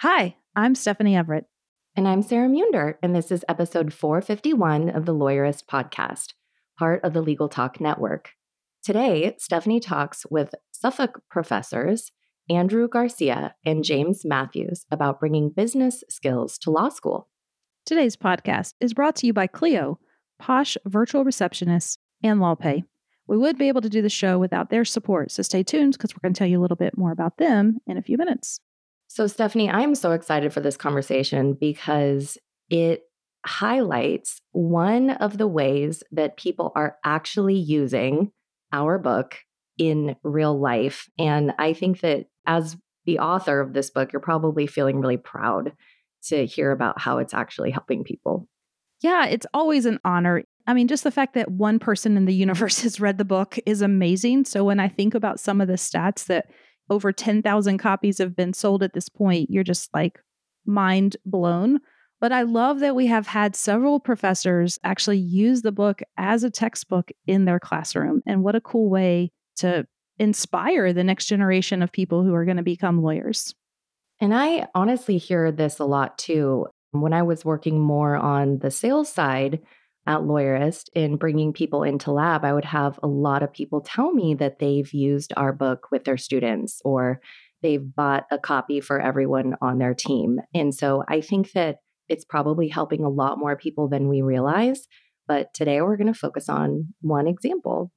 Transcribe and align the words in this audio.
Hi, 0.00 0.36
I'm 0.54 0.74
Stephanie 0.74 1.16
Everett. 1.16 1.46
And 1.96 2.06
I'm 2.06 2.20
Sarah 2.20 2.50
Munder, 2.50 2.98
and 3.02 3.16
this 3.16 3.32
is 3.32 3.46
episode 3.48 3.94
451 3.94 4.90
of 4.90 5.06
the 5.06 5.14
Lawyerist 5.14 5.64
podcast, 5.64 6.34
part 6.78 7.02
of 7.02 7.14
the 7.14 7.22
Legal 7.22 7.48
Talk 7.48 7.80
Network. 7.80 8.32
Today, 8.84 9.34
Stephanie 9.38 9.80
talks 9.80 10.26
with 10.28 10.54
Suffolk 10.70 11.22
professors 11.30 12.12
Andrew 12.50 12.88
Garcia 12.88 13.54
and 13.64 13.82
James 13.82 14.20
Matthews 14.22 14.84
about 14.90 15.18
bringing 15.18 15.48
business 15.48 16.04
skills 16.10 16.58
to 16.58 16.70
law 16.70 16.90
school. 16.90 17.30
Today's 17.86 18.18
podcast 18.18 18.74
is 18.78 18.92
brought 18.92 19.16
to 19.16 19.26
you 19.26 19.32
by 19.32 19.46
Clio, 19.46 19.98
Posh 20.38 20.76
Virtual 20.84 21.24
Receptionists, 21.24 21.96
and 22.22 22.38
LawPay. 22.38 22.82
We 23.26 23.38
would 23.38 23.56
be 23.56 23.68
able 23.68 23.80
to 23.80 23.88
do 23.88 24.02
the 24.02 24.10
show 24.10 24.38
without 24.38 24.68
their 24.68 24.84
support, 24.84 25.30
so 25.30 25.42
stay 25.42 25.62
tuned 25.62 25.94
because 25.94 26.14
we're 26.14 26.20
going 26.20 26.34
to 26.34 26.38
tell 26.38 26.48
you 26.48 26.60
a 26.60 26.62
little 26.62 26.76
bit 26.76 26.98
more 26.98 27.12
about 27.12 27.38
them 27.38 27.78
in 27.86 27.96
a 27.96 28.02
few 28.02 28.18
minutes. 28.18 28.60
So, 29.16 29.26
Stephanie, 29.26 29.70
I'm 29.70 29.94
so 29.94 30.12
excited 30.12 30.52
for 30.52 30.60
this 30.60 30.76
conversation 30.76 31.54
because 31.54 32.36
it 32.68 33.04
highlights 33.46 34.42
one 34.52 35.08
of 35.08 35.38
the 35.38 35.46
ways 35.46 36.02
that 36.12 36.36
people 36.36 36.70
are 36.76 36.98
actually 37.02 37.54
using 37.54 38.30
our 38.74 38.98
book 38.98 39.38
in 39.78 40.16
real 40.22 40.60
life. 40.60 41.08
And 41.18 41.54
I 41.58 41.72
think 41.72 42.00
that 42.00 42.26
as 42.46 42.76
the 43.06 43.20
author 43.20 43.58
of 43.58 43.72
this 43.72 43.88
book, 43.88 44.12
you're 44.12 44.20
probably 44.20 44.66
feeling 44.66 45.00
really 45.00 45.16
proud 45.16 45.72
to 46.24 46.44
hear 46.44 46.70
about 46.70 47.00
how 47.00 47.16
it's 47.16 47.32
actually 47.32 47.70
helping 47.70 48.04
people. 48.04 48.46
Yeah, 49.00 49.24
it's 49.24 49.46
always 49.54 49.86
an 49.86 49.98
honor. 50.04 50.42
I 50.66 50.74
mean, 50.74 50.88
just 50.88 51.04
the 51.04 51.10
fact 51.10 51.32
that 51.32 51.50
one 51.50 51.78
person 51.78 52.18
in 52.18 52.26
the 52.26 52.34
universe 52.44 52.82
has 52.82 53.00
read 53.00 53.16
the 53.16 53.24
book 53.24 53.58
is 53.64 53.80
amazing. 53.80 54.44
So 54.44 54.62
when 54.62 54.78
I 54.78 54.88
think 54.88 55.14
about 55.14 55.40
some 55.40 55.62
of 55.62 55.68
the 55.68 55.74
stats 55.74 56.26
that 56.26 56.50
over 56.88 57.12
10,000 57.12 57.78
copies 57.78 58.18
have 58.18 58.36
been 58.36 58.52
sold 58.52 58.82
at 58.82 58.92
this 58.92 59.08
point, 59.08 59.50
you're 59.50 59.64
just 59.64 59.92
like 59.94 60.20
mind 60.64 61.16
blown. 61.24 61.80
But 62.20 62.32
I 62.32 62.42
love 62.42 62.80
that 62.80 62.96
we 62.96 63.06
have 63.06 63.26
had 63.26 63.54
several 63.54 64.00
professors 64.00 64.78
actually 64.82 65.18
use 65.18 65.62
the 65.62 65.72
book 65.72 66.00
as 66.16 66.44
a 66.44 66.50
textbook 66.50 67.10
in 67.26 67.44
their 67.44 67.60
classroom. 67.60 68.22
And 68.26 68.42
what 68.42 68.56
a 68.56 68.60
cool 68.60 68.88
way 68.88 69.32
to 69.56 69.86
inspire 70.18 70.92
the 70.92 71.04
next 71.04 71.26
generation 71.26 71.82
of 71.82 71.92
people 71.92 72.24
who 72.24 72.34
are 72.34 72.46
going 72.46 72.56
to 72.56 72.62
become 72.62 73.02
lawyers. 73.02 73.54
And 74.18 74.34
I 74.34 74.66
honestly 74.74 75.18
hear 75.18 75.52
this 75.52 75.78
a 75.78 75.84
lot 75.84 76.16
too. 76.16 76.66
When 76.92 77.12
I 77.12 77.22
was 77.22 77.44
working 77.44 77.78
more 77.80 78.16
on 78.16 78.60
the 78.60 78.70
sales 78.70 79.12
side 79.12 79.60
at 80.06 80.20
Lawyerist 80.20 80.88
in 80.94 81.16
bringing 81.16 81.52
people 81.52 81.82
into 81.82 82.12
lab, 82.12 82.44
I 82.44 82.52
would 82.52 82.64
have 82.64 82.98
a 83.02 83.08
lot 83.08 83.42
of 83.42 83.52
people 83.52 83.80
tell 83.80 84.12
me 84.12 84.34
that 84.34 84.58
they've 84.58 84.92
used 84.92 85.32
our 85.36 85.52
book 85.52 85.88
with 85.90 86.04
their 86.04 86.16
students 86.16 86.80
or 86.84 87.20
they've 87.62 87.94
bought 87.94 88.24
a 88.30 88.38
copy 88.38 88.80
for 88.80 89.00
everyone 89.00 89.56
on 89.60 89.78
their 89.78 89.94
team. 89.94 90.40
And 90.54 90.74
so 90.74 91.02
I 91.08 91.20
think 91.20 91.52
that 91.52 91.78
it's 92.08 92.24
probably 92.24 92.68
helping 92.68 93.02
a 93.02 93.08
lot 93.08 93.38
more 93.38 93.56
people 93.56 93.88
than 93.88 94.08
we 94.08 94.22
realize. 94.22 94.86
But 95.26 95.52
today 95.54 95.82
we're 95.82 95.96
going 95.96 96.12
to 96.12 96.18
focus 96.18 96.48
on 96.48 96.94
one 97.00 97.26
example. 97.26 97.90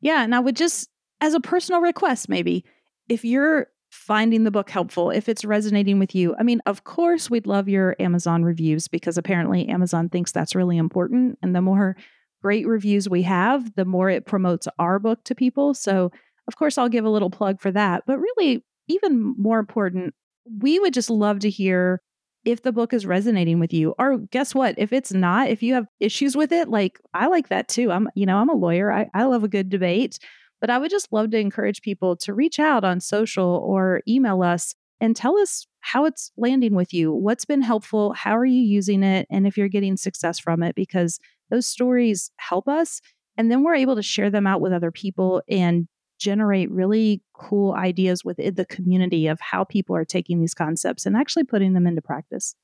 Yeah. 0.00 0.22
And 0.22 0.34
I 0.34 0.40
would 0.40 0.56
just, 0.56 0.88
as 1.20 1.34
a 1.34 1.40
personal 1.40 1.82
request, 1.82 2.28
maybe 2.28 2.64
if 3.08 3.24
you're 3.24 3.66
finding 3.92 4.44
the 4.44 4.50
book 4.50 4.70
helpful, 4.70 5.10
if 5.10 5.28
it's 5.28 5.44
resonating 5.44 5.98
with 5.98 6.14
you. 6.14 6.34
I 6.38 6.42
mean, 6.42 6.62
of 6.64 6.82
course, 6.84 7.28
we'd 7.28 7.46
love 7.46 7.68
your 7.68 7.94
Amazon 8.00 8.42
reviews 8.42 8.88
because 8.88 9.18
apparently 9.18 9.68
Amazon 9.68 10.08
thinks 10.08 10.32
that's 10.32 10.54
really 10.54 10.78
important. 10.78 11.38
And 11.42 11.54
the 11.54 11.60
more 11.60 11.94
great 12.40 12.66
reviews 12.66 13.08
we 13.08 13.22
have, 13.22 13.74
the 13.74 13.84
more 13.84 14.08
it 14.08 14.24
promotes 14.24 14.66
our 14.78 14.98
book 14.98 15.22
to 15.24 15.34
people. 15.34 15.74
So, 15.74 16.10
of 16.48 16.56
course, 16.56 16.78
I'll 16.78 16.88
give 16.88 17.04
a 17.04 17.10
little 17.10 17.28
plug 17.28 17.60
for 17.60 17.70
that. 17.70 18.04
But 18.06 18.18
really, 18.18 18.64
even 18.88 19.34
more 19.36 19.58
important, 19.58 20.14
we 20.58 20.78
would 20.78 20.94
just 20.94 21.10
love 21.10 21.40
to 21.40 21.50
hear 21.50 22.00
if 22.46 22.62
the 22.62 22.72
book 22.72 22.94
is 22.94 23.04
resonating 23.04 23.60
with 23.60 23.74
you 23.74 23.94
or 23.98 24.18
guess 24.30 24.54
what 24.54 24.74
if 24.76 24.92
it's 24.92 25.12
not 25.12 25.48
if 25.48 25.62
you 25.62 25.74
have 25.74 25.86
issues 26.00 26.36
with 26.36 26.50
it 26.50 26.68
like 26.68 26.98
i 27.14 27.28
like 27.28 27.48
that 27.50 27.68
too 27.68 27.92
i'm 27.92 28.08
you 28.16 28.26
know 28.26 28.38
i'm 28.38 28.48
a 28.48 28.54
lawyer 28.54 28.90
i, 28.90 29.08
I 29.14 29.26
love 29.26 29.44
a 29.44 29.48
good 29.48 29.68
debate 29.68 30.18
but 30.62 30.70
I 30.70 30.78
would 30.78 30.92
just 30.92 31.12
love 31.12 31.30
to 31.32 31.38
encourage 31.38 31.82
people 31.82 32.16
to 32.18 32.32
reach 32.32 32.60
out 32.60 32.84
on 32.84 33.00
social 33.00 33.60
or 33.66 34.00
email 34.06 34.42
us 34.42 34.76
and 35.00 35.16
tell 35.16 35.36
us 35.36 35.66
how 35.80 36.04
it's 36.04 36.30
landing 36.36 36.76
with 36.76 36.94
you. 36.94 37.12
What's 37.12 37.44
been 37.44 37.62
helpful? 37.62 38.12
How 38.12 38.36
are 38.36 38.46
you 38.46 38.62
using 38.62 39.02
it? 39.02 39.26
And 39.28 39.44
if 39.44 39.58
you're 39.58 39.66
getting 39.66 39.96
success 39.96 40.38
from 40.38 40.62
it, 40.62 40.76
because 40.76 41.18
those 41.50 41.66
stories 41.66 42.30
help 42.36 42.68
us. 42.68 43.00
And 43.36 43.50
then 43.50 43.64
we're 43.64 43.74
able 43.74 43.96
to 43.96 44.02
share 44.02 44.30
them 44.30 44.46
out 44.46 44.60
with 44.60 44.72
other 44.72 44.92
people 44.92 45.42
and 45.48 45.88
generate 46.20 46.70
really 46.70 47.22
cool 47.34 47.72
ideas 47.72 48.24
within 48.24 48.54
the 48.54 48.64
community 48.64 49.26
of 49.26 49.40
how 49.40 49.64
people 49.64 49.96
are 49.96 50.04
taking 50.04 50.38
these 50.38 50.54
concepts 50.54 51.06
and 51.06 51.16
actually 51.16 51.42
putting 51.42 51.72
them 51.72 51.88
into 51.88 52.02
practice. 52.02 52.54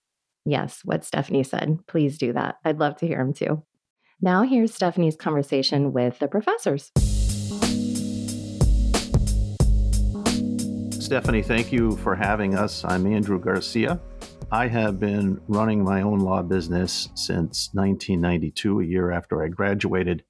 Yes, 0.45 0.83
what 0.85 1.05
Stephanie 1.05 1.43
said. 1.43 1.81
Please 1.89 2.17
do 2.17 2.33
that. 2.33 2.59
I'd 2.65 2.79
love 2.79 2.95
to 2.99 3.09
hear 3.09 3.19
them 3.19 3.35
too. 3.35 3.65
Now, 4.21 4.45
here's 4.45 4.73
Stephanie's 4.73 5.17
conversation 5.17 5.93
with 5.93 6.21
the 6.21 6.29
professors. 6.29 6.93
Stephanie, 11.09 11.41
thank 11.41 11.73
you 11.73 11.97
for 11.97 12.15
having 12.15 12.55
us. 12.55 12.85
I'm 12.85 13.07
Andrew 13.07 13.41
Garcia. 13.41 13.99
I 14.53 14.69
have 14.69 15.01
been 15.01 15.41
running 15.49 15.83
my 15.83 16.03
own 16.03 16.19
law 16.19 16.43
business 16.43 17.09
since 17.15 17.71
1992, 17.73 18.81
a 18.81 18.85
year 18.85 19.11
after 19.11 19.43
I 19.43 19.49
graduated. 19.49 20.23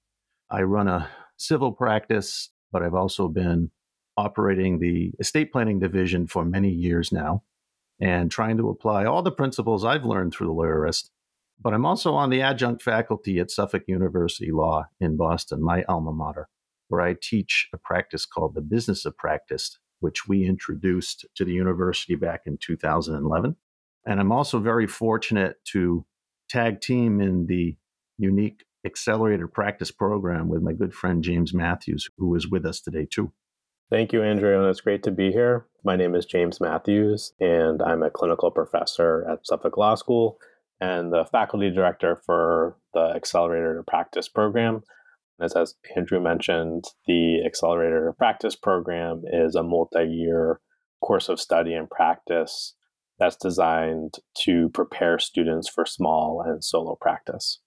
I 0.49 0.63
run 0.63 0.87
a 0.87 1.11
civil 1.37 1.73
practice, 1.73 2.51
but 2.71 2.85
I've 2.85 2.95
also 2.95 3.27
been 3.27 3.73
operating 4.17 4.79
the 4.79 5.11
estate 5.19 5.51
planning 5.51 5.81
division 5.81 6.29
for 6.29 6.45
many 6.45 6.71
years 6.71 7.11
now 7.11 7.43
and 8.01 8.31
trying 8.31 8.57
to 8.59 8.69
apply 8.69 9.05
all 9.05 9.23
the 9.23 9.33
principles 9.33 9.85
I've 9.85 10.05
learned 10.05 10.33
through 10.33 10.47
the 10.47 10.55
Lawyerist. 10.55 11.11
But 11.61 11.75
I'm 11.75 11.87
also 11.87 12.15
on 12.15 12.31
the 12.31 12.41
adjunct 12.41 12.83
faculty 12.85 13.41
at 13.41 13.51
Suffolk 13.51 13.83
University 13.89 14.53
Law 14.53 14.85
in 15.01 15.17
Boston, 15.17 15.61
my 15.61 15.83
alma 15.89 16.13
mater, 16.13 16.49
where 16.87 17.01
I 17.01 17.17
teach 17.21 17.67
a 17.75 17.79
practice 17.79 18.25
called 18.25 18.55
the 18.55 18.61
Business 18.61 19.05
of 19.05 19.17
Practice 19.17 19.77
which 20.01 20.29
we 20.29 20.45
introduced 20.45 21.27
to 21.35 21.45
the 21.45 21.53
university 21.53 22.15
back 22.15 22.43
in 22.47 22.59
2011. 22.59 23.57
And 24.07 24.21
I'm 24.21 24.33
also 24.33 24.59
very 24.59 24.87
fortunate 24.87 25.57
to 25.73 26.05
tag 26.49 26.81
team 26.81 27.21
in 27.21 27.47
the 27.47 27.77
unique 28.17 28.65
accelerator 28.85 29.49
practice 29.49 29.91
program 29.91 30.49
with 30.49 30.63
my 30.63 30.73
good 30.73 30.95
friend 30.95 31.23
James 31.23 31.53
Matthews, 31.53 32.09
who 32.17 32.35
is 32.35 32.49
with 32.49 32.65
us 32.65 32.81
today 32.81 33.07
too. 33.11 33.33
Thank 33.91 34.13
you, 34.13 34.23
Andrew, 34.23 34.59
and 34.59 34.69
it's 34.69 34.83
great 34.83 35.03
to 35.05 35.11
be 35.11 35.33
here. 35.33 35.67
My 35.83 35.97
name 35.97 36.15
is 36.15 36.27
James 36.27 36.61
Matthews, 36.61 37.33
and 37.41 37.81
I'm 37.83 38.03
a 38.03 38.11
clinical 38.11 38.51
professor 38.51 39.27
at 39.31 39.47
Suffolk 39.47 39.77
Law 39.79 39.95
School 39.95 40.39
and 40.81 41.13
the 41.13 41.25
faculty 41.25 41.71
director 41.71 42.21
for 42.25 42.77
the 42.95 43.13
Accelerator 43.15 43.77
to 43.77 43.83
Practice 43.83 44.29
program, 44.29 44.83
as, 45.41 45.55
as 45.55 45.75
Andrew 45.97 46.21
mentioned, 46.21 46.85
the 47.07 47.45
Accelerator 47.45 48.15
Practice 48.17 48.57
program 48.57 49.23
is 49.31 49.55
a 49.55 49.63
multi 49.63 50.05
year 50.05 50.61
course 51.01 51.29
of 51.29 51.41
study 51.41 51.75
and 51.75 51.89
practice 51.89 52.75
that's 53.19 53.37
designed 53.37 54.15
to 54.45 54.69
prepare 54.71 55.19
students 55.19 55.69
for 55.69 55.85
small 55.85 56.43
and 56.45 56.63
solo 56.63 56.97
practice. 57.01 57.61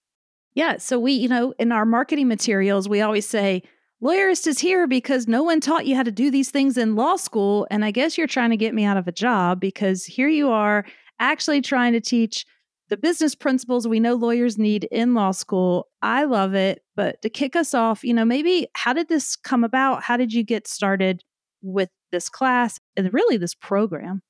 Yeah. 0.54 0.78
So, 0.78 1.00
we, 1.00 1.14
you 1.14 1.30
know, 1.30 1.54
in 1.60 1.72
our 1.72 1.86
marketing 1.86 2.28
materials, 2.28 2.90
we 2.90 3.02
always 3.02 3.28
say, 3.28 3.64
Lawyerist 4.04 4.48
is 4.48 4.60
here 4.60 4.88
because 4.88 5.28
no 5.28 5.44
one 5.44 5.60
taught 5.60 5.86
you 5.86 5.96
how 5.96 6.04
to 6.04 6.12
do 6.12 6.32
these 6.32 6.50
things 6.50 6.78
in 6.78 6.96
law 6.96 7.16
school. 7.16 7.68
And 7.70 7.86
I 7.86 7.92
guess 7.92 8.18
you're 8.18 8.28
trying 8.28 8.50
to 8.50 8.58
get 8.58 8.74
me 8.74 8.84
out 8.84 8.98
of 8.98 9.08
a 9.08 9.12
job 9.12 9.60
because 9.60 10.06
here 10.06 10.28
you 10.28 10.50
are 10.50 10.86
actually 11.20 11.62
trying 11.62 11.94
to 11.94 12.02
teach 12.02 12.46
the 12.92 12.98
business 12.98 13.36
principles 13.36 13.88
we 13.88 14.02
know 14.02 14.16
lawyers 14.16 14.58
need 14.58 14.84
in 14.92 15.14
law 15.14 15.32
school. 15.32 15.88
I 16.02 16.26
love 16.26 16.54
it. 16.54 16.84
But 16.94 17.22
to 17.22 17.30
kick 17.30 17.56
us 17.56 17.74
off, 17.74 18.04
you 18.04 18.14
know, 18.14 18.26
maybe 18.26 18.68
how 18.76 18.92
did 18.92 19.08
this 19.08 19.38
come 19.38 19.64
about? 19.64 20.04
How 20.04 20.18
did 20.18 20.34
you 20.34 20.44
get 20.44 20.68
started 20.68 21.24
with 21.62 21.90
this 22.12 22.28
class 22.28 22.82
and 22.98 23.12
really 23.14 23.38
this 23.38 23.56
program? 23.56 24.22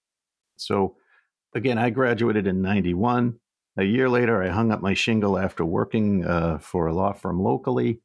So, 0.57 0.95
again, 1.55 1.79
I 1.79 1.89
graduated 1.89 2.45
in 2.45 2.61
91. 2.61 3.39
A 3.77 3.83
year 3.83 4.07
later, 4.07 4.43
I 4.43 4.49
hung 4.49 4.71
up 4.71 4.79
my 4.79 4.93
shingle 4.93 5.39
after 5.39 5.65
working 5.65 6.23
uh, 6.23 6.59
for 6.59 6.85
a 6.85 6.93
law 6.93 7.13
firm 7.13 7.41
locally. 7.41 8.01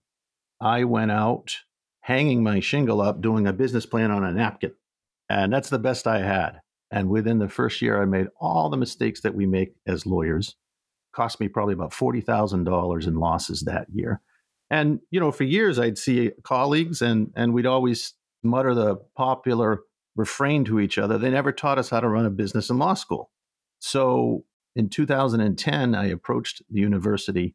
I 0.58 0.84
went 0.84 1.10
out 1.10 1.54
hanging 2.00 2.42
my 2.42 2.60
shingle 2.60 3.02
up, 3.02 3.20
doing 3.20 3.46
a 3.46 3.52
business 3.52 3.84
plan 3.84 4.10
on 4.10 4.24
a 4.24 4.32
napkin. 4.32 4.72
And 5.28 5.52
that's 5.52 5.68
the 5.68 5.78
best 5.78 6.06
I 6.06 6.20
had. 6.20 6.60
And 6.90 7.08
within 7.08 7.38
the 7.38 7.48
first 7.48 7.82
year, 7.82 8.00
I 8.00 8.04
made 8.04 8.28
all 8.40 8.70
the 8.70 8.76
mistakes 8.76 9.20
that 9.22 9.34
we 9.34 9.46
make 9.46 9.74
as 9.86 10.06
lawyers. 10.06 10.56
Cost 11.12 11.40
me 11.40 11.48
probably 11.48 11.74
about 11.74 11.92
$40,000 11.92 13.06
in 13.06 13.14
losses 13.16 13.62
that 13.62 13.86
year. 13.92 14.20
And, 14.70 15.00
you 15.10 15.20
know, 15.20 15.32
for 15.32 15.44
years 15.44 15.78
I'd 15.78 15.98
see 15.98 16.32
colleagues 16.42 17.02
and, 17.02 17.30
and 17.36 17.52
we'd 17.52 17.66
always 17.66 18.14
mutter 18.42 18.74
the 18.74 18.96
popular 19.16 19.80
refrain 20.16 20.64
to 20.64 20.80
each 20.80 20.98
other. 20.98 21.18
They 21.18 21.30
never 21.30 21.52
taught 21.52 21.78
us 21.78 21.90
how 21.90 22.00
to 22.00 22.08
run 22.08 22.26
a 22.26 22.30
business 22.30 22.70
in 22.70 22.78
law 22.78 22.94
school. 22.94 23.30
So 23.78 24.44
in 24.74 24.88
2010, 24.88 25.94
I 25.94 26.06
approached 26.06 26.62
the 26.70 26.80
university 26.80 27.54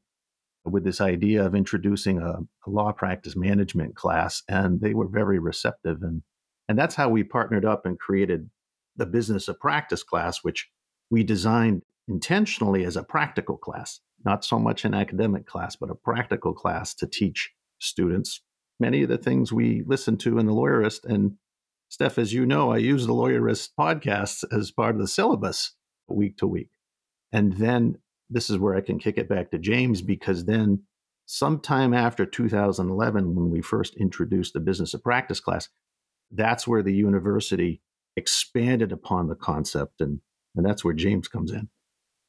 with 0.63 0.83
this 0.83 1.01
idea 1.01 1.44
of 1.44 1.56
introducing 1.56 2.19
a, 2.19 2.33
a, 2.68 2.69
law 2.69 2.92
practice 2.92 3.36
management 3.36 3.95
class, 3.95 4.44
and 4.48 4.80
they 4.80 4.94
were 4.94 5.07
very 5.07 5.39
receptive. 5.39 6.04
And, 6.04 6.22
and 6.69 6.78
that's 6.78 6.94
how 6.94 7.10
we 7.10 7.24
partnered 7.24 7.66
up 7.66 7.86
and 7.86 8.00
created 8.00 8.50
the 8.95 9.05
business 9.05 9.47
of 9.47 9.59
practice 9.59 10.03
class, 10.03 10.43
which 10.43 10.69
we 11.09 11.23
designed 11.23 11.83
intentionally 12.07 12.83
as 12.83 12.95
a 12.95 13.03
practical 13.03 13.57
class, 13.57 13.99
not 14.25 14.43
so 14.43 14.59
much 14.59 14.85
an 14.85 14.93
academic 14.93 15.45
class, 15.45 15.75
but 15.75 15.89
a 15.89 15.95
practical 15.95 16.53
class 16.53 16.93
to 16.95 17.07
teach 17.07 17.51
students 17.79 18.41
many 18.79 19.03
of 19.03 19.09
the 19.09 19.17
things 19.17 19.53
we 19.53 19.83
listen 19.85 20.17
to 20.17 20.39
in 20.39 20.45
the 20.45 20.53
lawyerist. 20.53 21.05
And 21.05 21.38
Steph, 21.89 22.17
as 22.17 22.33
you 22.33 22.45
know, 22.45 22.71
I 22.71 22.77
use 22.77 23.05
the 23.05 23.13
lawyerist 23.13 23.69
podcasts 23.79 24.43
as 24.51 24.71
part 24.71 24.95
of 24.95 25.01
the 25.01 25.07
syllabus 25.07 25.73
week 26.07 26.37
to 26.37 26.47
week. 26.47 26.69
And 27.31 27.53
then 27.53 27.97
this 28.29 28.49
is 28.49 28.57
where 28.57 28.75
I 28.75 28.81
can 28.81 28.99
kick 28.99 29.17
it 29.17 29.29
back 29.29 29.51
to 29.51 29.59
James 29.59 30.01
because 30.01 30.45
then 30.45 30.83
sometime 31.25 31.94
after 31.94 32.25
2011, 32.25 33.35
when 33.35 33.49
we 33.49 33.61
first 33.61 33.95
introduced 33.95 34.53
the 34.53 34.59
business 34.59 34.94
of 34.94 35.03
practice 35.03 35.39
class, 35.39 35.69
that's 36.31 36.67
where 36.67 36.83
the 36.83 36.94
university 36.94 37.81
expanded 38.15 38.91
upon 38.91 39.27
the 39.27 39.35
concept. 39.35 40.01
And, 40.01 40.19
and 40.55 40.65
that's 40.65 40.83
where 40.83 40.93
James 40.93 41.27
comes 41.27 41.51
in. 41.51 41.69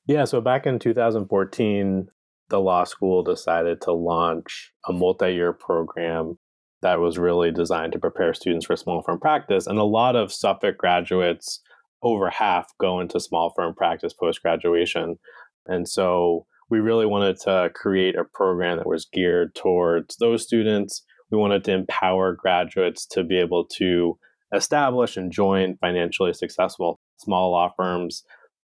Yeah. 0.06 0.25
So 0.25 0.40
back 0.40 0.67
in 0.67 0.79
2014, 0.79 2.08
the 2.49 2.61
law 2.61 2.84
school 2.84 3.23
decided 3.23 3.81
to 3.82 3.93
launch 3.93 4.73
a 4.87 4.93
multi 4.93 5.32
year 5.32 5.52
program 5.52 6.38
that 6.82 7.00
was 7.00 7.19
really 7.19 7.52
designed 7.52 7.93
to 7.93 7.99
prepare 7.99 8.34
students 8.34 8.67
for 8.67 8.76
small 8.76 9.02
firm 9.02 9.20
practice. 9.20 9.67
And 9.67 9.79
a 9.79 9.84
lot 9.84 10.17
of 10.17 10.32
Suffolk 10.32 10.76
graduates, 10.76 11.61
over 12.02 12.29
half, 12.29 12.73
go 12.79 13.00
into 13.00 13.20
small 13.20 13.52
firm 13.55 13.75
practice 13.75 14.12
post 14.12 14.43
graduation. 14.43 15.19
And 15.67 15.88
so 15.88 16.46
we 16.69 16.81
really 16.81 17.06
wanted 17.06 17.38
to 17.40 17.70
create 17.75 18.17
a 18.17 18.25
program 18.25 18.79
that 18.79 18.87
was 18.87 19.06
geared 19.06 19.55
towards 19.55 20.17
those 20.17 20.43
students. 20.43 21.05
We 21.31 21.38
wanted 21.38 21.64
to 21.64 21.73
empower 21.73 22.34
graduates 22.34 23.06
to 23.08 23.23
be 23.23 23.38
able 23.38 23.67
to 23.76 24.19
establish 24.53 25.17
and 25.17 25.33
join 25.33 25.77
financially 25.77 26.33
successful 26.33 27.01
small 27.17 27.53
law 27.53 27.73
firms 27.77 28.25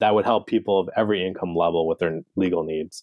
that 0.00 0.14
would 0.14 0.24
help 0.24 0.46
people 0.46 0.78
of 0.78 0.88
every 0.96 1.26
income 1.26 1.54
level 1.54 1.86
with 1.86 1.98
their 1.98 2.20
legal 2.36 2.64
needs. 2.64 3.02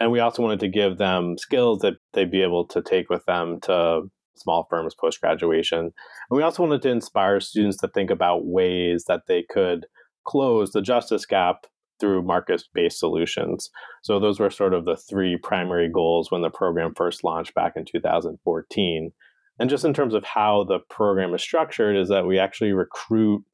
And 0.00 0.10
we 0.10 0.20
also 0.20 0.42
wanted 0.42 0.60
to 0.60 0.68
give 0.68 0.98
them 0.98 1.38
skills 1.38 1.80
that 1.80 1.94
they'd 2.12 2.30
be 2.30 2.42
able 2.42 2.66
to 2.68 2.82
take 2.82 3.08
with 3.08 3.24
them 3.26 3.60
to 3.62 4.02
small 4.36 4.66
firms 4.68 4.94
post 4.94 5.20
graduation. 5.20 5.78
And 5.78 5.92
we 6.30 6.42
also 6.42 6.62
wanted 6.62 6.82
to 6.82 6.90
inspire 6.90 7.40
students 7.40 7.78
to 7.78 7.88
think 7.88 8.10
about 8.10 8.46
ways 8.46 9.04
that 9.06 9.22
they 9.28 9.44
could 9.48 9.86
close 10.24 10.72
the 10.72 10.82
justice 10.82 11.24
gap 11.24 11.66
through 12.00 12.22
market 12.22 12.62
based 12.74 12.98
solutions. 12.98 13.70
So, 14.02 14.18
those 14.18 14.40
were 14.40 14.50
sort 14.50 14.74
of 14.74 14.84
the 14.84 14.96
three 14.96 15.36
primary 15.36 15.88
goals 15.88 16.30
when 16.30 16.42
the 16.42 16.50
program 16.50 16.92
first 16.94 17.22
launched 17.24 17.54
back 17.54 17.74
in 17.76 17.84
2014. 17.84 19.12
And 19.58 19.70
just 19.70 19.84
in 19.84 19.94
terms 19.94 20.14
of 20.14 20.24
how 20.24 20.64
the 20.64 20.80
program 20.90 21.34
is 21.34 21.42
structured, 21.42 21.96
is 21.96 22.08
that 22.08 22.26
we 22.26 22.38
actually 22.38 22.72
recruit 22.72 23.44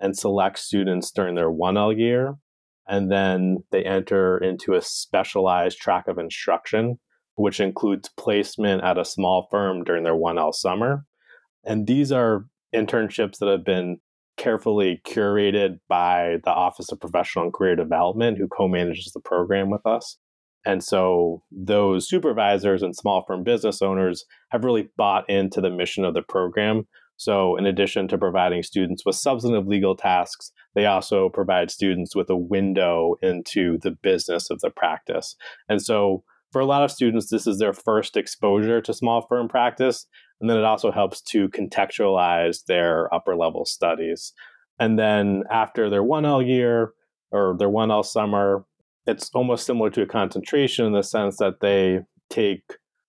and 0.00 0.16
select 0.16 0.58
students 0.58 1.10
during 1.10 1.34
their 1.34 1.50
1L 1.50 1.96
year. 1.96 2.34
And 2.88 3.10
then 3.10 3.64
they 3.72 3.82
enter 3.82 4.38
into 4.38 4.74
a 4.74 4.82
specialized 4.82 5.78
track 5.78 6.06
of 6.08 6.18
instruction, 6.18 6.98
which 7.34 7.58
includes 7.58 8.10
placement 8.16 8.84
at 8.84 8.98
a 8.98 9.04
small 9.04 9.48
firm 9.50 9.82
during 9.82 10.04
their 10.04 10.14
1L 10.14 10.54
summer. 10.54 11.04
And 11.64 11.86
these 11.86 12.12
are 12.12 12.46
internships 12.74 13.38
that 13.38 13.48
have 13.48 13.64
been 13.64 13.98
carefully 14.36 15.00
curated 15.06 15.78
by 15.88 16.36
the 16.44 16.50
Office 16.50 16.92
of 16.92 17.00
Professional 17.00 17.46
and 17.46 17.54
Career 17.54 17.74
Development, 17.74 18.38
who 18.38 18.48
co 18.48 18.68
manages 18.68 19.12
the 19.12 19.20
program 19.20 19.70
with 19.70 19.84
us. 19.86 20.18
And 20.66 20.82
so 20.82 21.44
those 21.52 22.08
supervisors 22.08 22.82
and 22.82 22.94
small 22.94 23.24
firm 23.24 23.44
business 23.44 23.80
owners 23.80 24.24
have 24.50 24.64
really 24.64 24.88
bought 24.96 25.30
into 25.30 25.60
the 25.60 25.70
mission 25.70 26.04
of 26.04 26.12
the 26.12 26.22
program. 26.22 26.88
So, 27.18 27.56
in 27.56 27.64
addition 27.64 28.08
to 28.08 28.18
providing 28.18 28.62
students 28.62 29.06
with 29.06 29.16
substantive 29.16 29.66
legal 29.66 29.96
tasks, 29.96 30.52
they 30.74 30.84
also 30.84 31.30
provide 31.30 31.70
students 31.70 32.14
with 32.14 32.28
a 32.28 32.36
window 32.36 33.14
into 33.22 33.78
the 33.78 33.92
business 33.92 34.50
of 34.50 34.60
the 34.60 34.68
practice. 34.68 35.34
And 35.66 35.80
so, 35.80 36.24
for 36.52 36.60
a 36.60 36.66
lot 36.66 36.82
of 36.82 36.90
students, 36.90 37.30
this 37.30 37.46
is 37.46 37.58
their 37.58 37.72
first 37.72 38.16
exposure 38.16 38.82
to 38.82 38.92
small 38.92 39.24
firm 39.28 39.48
practice. 39.48 40.06
And 40.40 40.50
then 40.50 40.58
it 40.58 40.64
also 40.64 40.90
helps 40.90 41.22
to 41.30 41.48
contextualize 41.48 42.64
their 42.66 43.12
upper 43.14 43.34
level 43.34 43.64
studies. 43.64 44.32
And 44.78 44.98
then 44.98 45.44
after 45.50 45.88
their 45.88 46.02
1L 46.02 46.46
year 46.46 46.92
or 47.30 47.56
their 47.58 47.70
1L 47.70 48.04
summer, 48.04 48.66
it's 49.06 49.30
almost 49.34 49.66
similar 49.66 49.90
to 49.90 50.02
a 50.02 50.06
concentration 50.06 50.84
in 50.84 50.92
the 50.92 51.02
sense 51.02 51.36
that 51.38 51.60
they 51.60 52.00
take 52.28 52.62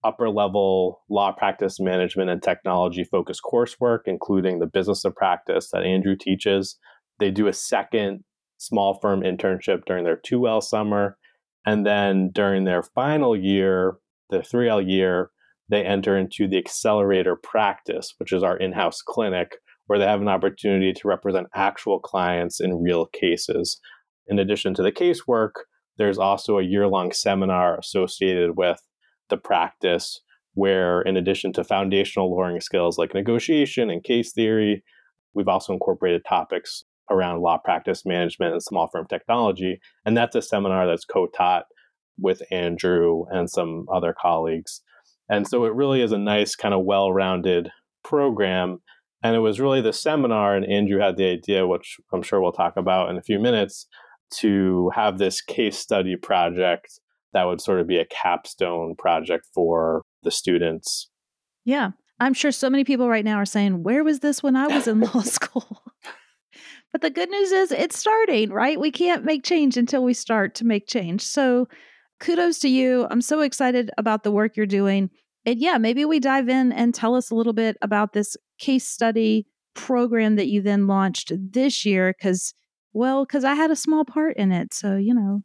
upper 0.03 0.29
level 0.29 1.01
law 1.09 1.31
practice 1.31 1.79
management 1.79 2.29
and 2.29 2.41
technology 2.41 3.03
focused 3.03 3.41
coursework, 3.43 4.01
including 4.05 4.59
the 4.59 4.67
business 4.67 5.03
of 5.03 5.15
practice 5.15 5.69
that 5.71 5.83
Andrew 5.83 6.15
teaches. 6.15 6.77
They 7.19 7.31
do 7.31 7.47
a 7.47 7.53
second 7.53 8.23
small 8.57 8.99
firm 9.01 9.21
internship 9.21 9.85
during 9.85 10.03
their 10.03 10.17
2L 10.17 10.63
summer. 10.63 11.17
And 11.65 11.85
then 11.85 12.29
during 12.31 12.63
their 12.63 12.83
final 12.83 13.35
year, 13.35 13.97
the 14.29 14.37
3L 14.37 14.87
year, 14.87 15.31
they 15.69 15.83
enter 15.83 16.17
into 16.17 16.47
the 16.47 16.57
accelerator 16.57 17.35
practice, 17.35 18.13
which 18.19 18.31
is 18.31 18.43
our 18.43 18.55
in 18.55 18.71
house 18.71 19.01
clinic, 19.01 19.57
where 19.87 19.99
they 19.99 20.05
have 20.05 20.21
an 20.21 20.29
opportunity 20.29 20.93
to 20.93 21.07
represent 21.07 21.47
actual 21.55 21.99
clients 21.99 22.61
in 22.61 22.81
real 22.81 23.07
cases. 23.07 23.79
In 24.27 24.39
addition 24.39 24.73
to 24.75 24.83
the 24.83 24.91
casework, 24.91 25.51
there's 25.97 26.17
also 26.17 26.57
a 26.57 26.63
year 26.63 26.87
long 26.87 27.11
seminar 27.11 27.77
associated 27.77 28.57
with 28.57 28.81
the 29.29 29.37
practice, 29.37 30.21
where 30.53 31.01
in 31.01 31.17
addition 31.17 31.53
to 31.53 31.63
foundational 31.63 32.31
lawyering 32.31 32.61
skills 32.61 32.97
like 32.97 33.13
negotiation 33.13 33.89
and 33.89 34.03
case 34.03 34.31
theory, 34.31 34.83
we've 35.33 35.47
also 35.47 35.73
incorporated 35.73 36.23
topics 36.27 36.83
around 37.09 37.41
law 37.41 37.57
practice 37.57 38.05
management 38.05 38.53
and 38.53 38.63
small 38.63 38.87
firm 38.87 39.05
technology. 39.07 39.79
And 40.05 40.15
that's 40.15 40.35
a 40.35 40.41
seminar 40.41 40.85
that's 40.87 41.05
co 41.05 41.27
taught 41.27 41.65
with 42.19 42.41
Andrew 42.51 43.23
and 43.31 43.49
some 43.49 43.85
other 43.93 44.13
colleagues. 44.19 44.81
And 45.29 45.47
so 45.47 45.65
it 45.65 45.73
really 45.73 46.01
is 46.01 46.11
a 46.11 46.17
nice, 46.17 46.55
kind 46.55 46.73
of 46.73 46.85
well 46.85 47.11
rounded 47.11 47.69
program. 48.03 48.79
And 49.23 49.35
it 49.35 49.39
was 49.39 49.59
really 49.59 49.81
the 49.81 49.93
seminar, 49.93 50.55
and 50.55 50.65
Andrew 50.65 50.99
had 50.99 51.17
the 51.17 51.25
idea, 51.25 51.67
which 51.67 51.97
I'm 52.13 52.21
sure 52.21 52.39
we'll 52.39 52.51
talk 52.51 52.77
about 52.77 53.09
in 53.09 53.17
a 53.17 53.23
few 53.23 53.39
minutes, 53.39 53.87
to 54.39 54.91
have 54.95 55.17
this 55.17 55.41
case 55.41 55.77
study 55.77 56.15
project 56.15 56.99
that 57.33 57.45
would 57.45 57.61
sort 57.61 57.79
of 57.79 57.87
be 57.87 57.97
a 57.97 58.05
capstone 58.05 58.95
project 58.97 59.47
for 59.53 60.01
the 60.23 60.31
students. 60.31 61.09
Yeah. 61.65 61.91
I'm 62.19 62.33
sure 62.33 62.51
so 62.51 62.69
many 62.69 62.83
people 62.83 63.09
right 63.09 63.25
now 63.25 63.35
are 63.35 63.45
saying, 63.45 63.83
Where 63.83 64.03
was 64.03 64.21
this 64.21 64.41
when 64.41 64.55
I 64.55 64.67
was 64.67 64.87
in 64.87 65.01
law 65.01 65.21
school? 65.21 65.83
but 66.91 67.01
the 67.01 67.09
good 67.09 67.29
news 67.29 67.51
is 67.51 67.71
it's 67.71 67.99
starting, 67.99 68.49
right? 68.49 68.79
We 68.79 68.91
can't 68.91 69.23
make 69.23 69.43
change 69.43 69.77
until 69.77 70.03
we 70.03 70.13
start 70.13 70.55
to 70.55 70.65
make 70.65 70.87
change. 70.87 71.21
So 71.21 71.67
kudos 72.19 72.59
to 72.59 72.69
you. 72.69 73.07
I'm 73.11 73.21
so 73.21 73.41
excited 73.41 73.91
about 73.97 74.23
the 74.23 74.31
work 74.31 74.57
you're 74.57 74.65
doing. 74.65 75.09
And 75.45 75.59
yeah, 75.59 75.77
maybe 75.77 76.05
we 76.05 76.19
dive 76.19 76.49
in 76.49 76.71
and 76.71 76.93
tell 76.93 77.15
us 77.15 77.29
a 77.29 77.35
little 77.35 77.53
bit 77.53 77.77
about 77.81 78.13
this 78.13 78.35
case 78.59 78.87
study 78.87 79.45
program 79.75 80.35
that 80.37 80.47
you 80.47 80.61
then 80.61 80.87
launched 80.87 81.31
this 81.35 81.85
year 81.85 82.13
because 82.17 82.53
well 82.97 83.25
because 83.25 83.43
i 83.43 83.53
had 83.53 83.71
a 83.71 83.75
small 83.75 84.03
part 84.03 84.35
in 84.37 84.51
it 84.51 84.73
so 84.73 84.95
you 84.95 85.13
know 85.13 85.41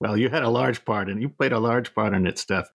well 0.00 0.16
you 0.16 0.28
had 0.28 0.42
a 0.42 0.48
large 0.48 0.84
part 0.84 1.08
and 1.08 1.20
you 1.20 1.28
played 1.28 1.52
a 1.52 1.58
large 1.58 1.94
part 1.94 2.14
in 2.14 2.26
it 2.26 2.38
steph 2.38 2.70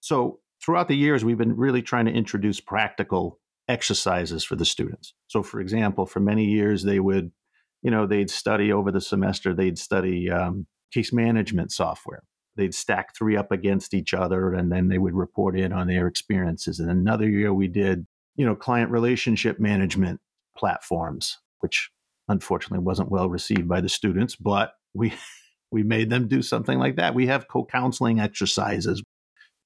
so 0.00 0.40
throughout 0.64 0.88
the 0.88 0.96
years 0.96 1.24
we've 1.24 1.38
been 1.38 1.56
really 1.56 1.82
trying 1.82 2.06
to 2.06 2.12
introduce 2.12 2.60
practical 2.60 3.38
exercises 3.68 4.42
for 4.44 4.56
the 4.56 4.64
students 4.64 5.14
so 5.28 5.42
for 5.42 5.60
example 5.60 6.06
for 6.06 6.20
many 6.20 6.44
years 6.44 6.82
they 6.82 6.98
would 6.98 7.30
you 7.82 7.90
know 7.90 8.06
they'd 8.06 8.30
study 8.30 8.72
over 8.72 8.90
the 8.90 9.00
semester 9.00 9.54
they'd 9.54 9.78
study 9.78 10.30
um, 10.30 10.66
case 10.92 11.12
management 11.12 11.72
software. 11.72 12.22
They'd 12.56 12.74
stack 12.74 13.16
three 13.16 13.36
up 13.36 13.50
against 13.50 13.94
each 13.94 14.12
other 14.12 14.52
and 14.52 14.70
then 14.70 14.88
they 14.88 14.98
would 14.98 15.14
report 15.14 15.58
in 15.58 15.72
on 15.72 15.88
their 15.88 16.06
experiences. 16.06 16.78
And 16.78 16.90
another 16.90 17.28
year 17.28 17.52
we 17.52 17.66
did, 17.66 18.06
you 18.36 18.44
know, 18.44 18.54
client 18.54 18.90
relationship 18.90 19.58
management 19.58 20.20
platforms, 20.56 21.38
which 21.60 21.90
unfortunately 22.32 22.84
wasn't 22.84 23.10
well 23.10 23.28
received 23.28 23.68
by 23.68 23.80
the 23.80 23.88
students, 23.88 24.34
but 24.36 24.74
we 24.94 25.12
we 25.70 25.82
made 25.82 26.10
them 26.10 26.28
do 26.28 26.42
something 26.42 26.78
like 26.78 26.96
that. 26.96 27.14
We 27.14 27.28
have 27.28 27.48
co-counseling 27.48 28.20
exercises. 28.20 29.02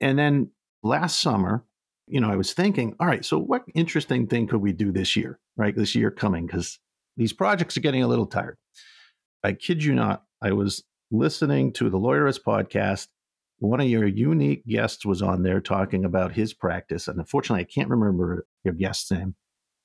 And 0.00 0.18
then 0.18 0.50
last 0.82 1.20
summer, 1.20 1.64
you 2.06 2.20
know, 2.20 2.30
I 2.30 2.37
was 2.37 2.52
thinking, 2.52 2.94
all 3.00 3.08
right, 3.08 3.25
so 3.25 3.38
what 3.38 3.64
interesting 3.75 4.28
thing 4.28 4.46
could 4.46 4.61
we 4.61 4.73
do 4.73 4.92
this 4.92 5.16
year, 5.16 5.40
right? 5.56 5.75
This 5.75 5.96
year 5.96 6.12
coming, 6.12 6.46
because 6.46 6.78
these 7.16 7.32
projects 7.32 7.76
are 7.76 7.80
getting 7.80 8.04
a 8.04 8.08
little 8.08 8.26
tired. 8.26 8.56
I 9.42 9.54
kid 9.54 9.82
you 9.82 9.94
not, 9.94 10.23
I 10.40 10.52
was 10.52 10.85
listening 11.11 11.73
to 11.75 11.90
the 11.90 11.99
Lawyerist 11.99 12.40
podcast. 12.46 13.08
One 13.58 13.80
of 13.80 13.88
your 13.88 14.06
unique 14.06 14.64
guests 14.66 15.04
was 15.04 15.23
on 15.23 15.42
there 15.42 15.61
talking 15.61 16.04
about 16.04 16.32
his 16.32 16.54
practice. 16.54 17.08
And 17.08 17.18
unfortunately, 17.18 17.62
I 17.62 17.73
can't 17.73 17.90
remember 17.90 18.46
your 18.64 18.75
guest's 18.75 19.11
name. 19.11 19.35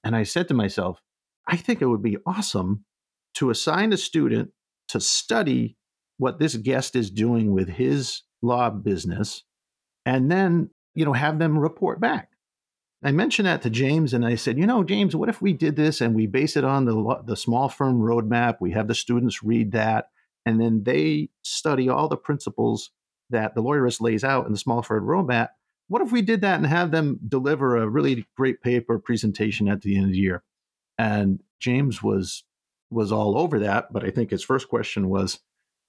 And 0.04 0.16
I 0.16 0.24
said 0.24 0.48
to 0.50 0.54
myself, 0.54 1.00
I 1.52 1.58
think 1.58 1.82
it 1.82 1.88
would 1.88 2.02
be 2.02 2.18
awesome 2.26 2.86
to 3.36 3.50
assign 3.50 3.92
a 3.92 3.98
student 3.98 4.52
to 4.88 5.02
study 5.02 5.76
what 6.18 6.40
this 6.40 6.56
guest 6.56 6.96
is 6.96 7.12
doing 7.12 7.52
with 7.52 7.68
his 7.68 8.22
law 8.42 8.70
business 8.70 9.44
and 10.06 10.32
then, 10.32 10.70
you 10.96 11.04
know, 11.04 11.14
have 11.14 11.40
them 11.40 11.60
report 11.60 12.00
back. 12.00 12.30
I 13.04 13.12
mentioned 13.12 13.48
that 13.48 13.64
to 13.64 13.70
James 13.70 14.14
and 14.14 14.26
I 14.26 14.36
said, 14.36 14.58
you 14.58 14.66
know, 14.66 14.84
James, 14.84 15.16
what 15.16 15.28
if 15.28 15.42
we 15.42 15.52
did 15.52 15.76
this 15.76 16.00
and 16.00 16.16
we 16.16 16.26
base 16.26 16.56
it 16.56 16.64
on 16.64 16.86
the, 16.86 17.22
the 17.26 17.36
small 17.36 17.68
firm 17.68 18.00
roadmap? 18.00 18.58
We 18.62 18.72
have 18.72 18.88
the 18.88 18.96
students 18.96 19.44
read 19.44 19.74
that 19.74 20.10
and 20.46 20.62
then 20.62 20.84
they 20.84 21.30
study 21.42 21.90
all 21.90 22.08
the 22.08 22.18
principles 22.18 22.92
that 23.30 23.56
the 23.56 23.64
lawyerist 23.64 24.00
lays 24.00 24.24
out 24.24 24.46
in 24.46 24.54
the 24.54 24.58
small 24.58 24.82
firm 24.84 25.06
roadmap. 25.06 25.50
What 25.88 26.02
if 26.02 26.14
we 26.14 26.22
did 26.22 26.42
that 26.42 26.58
and 26.58 26.68
have 26.68 26.92
them 26.92 27.20
deliver 27.28 27.76
a 27.76 27.90
really 27.90 28.26
great 28.38 28.62
paper 28.62 29.00
presentation 29.00 29.68
at 29.68 29.82
the 29.82 29.98
end 29.98 30.06
of 30.06 30.12
the 30.12 30.18
year? 30.18 30.44
And 31.02 31.40
James 31.60 32.04
was 32.04 32.44
was 32.92 33.12
all 33.12 33.36
over 33.38 33.60
that, 33.60 33.92
but 33.92 34.04
I 34.04 34.12
think 34.12 34.30
his 34.30 34.44
first 34.44 34.68
question 34.68 35.10
was, 35.10 35.40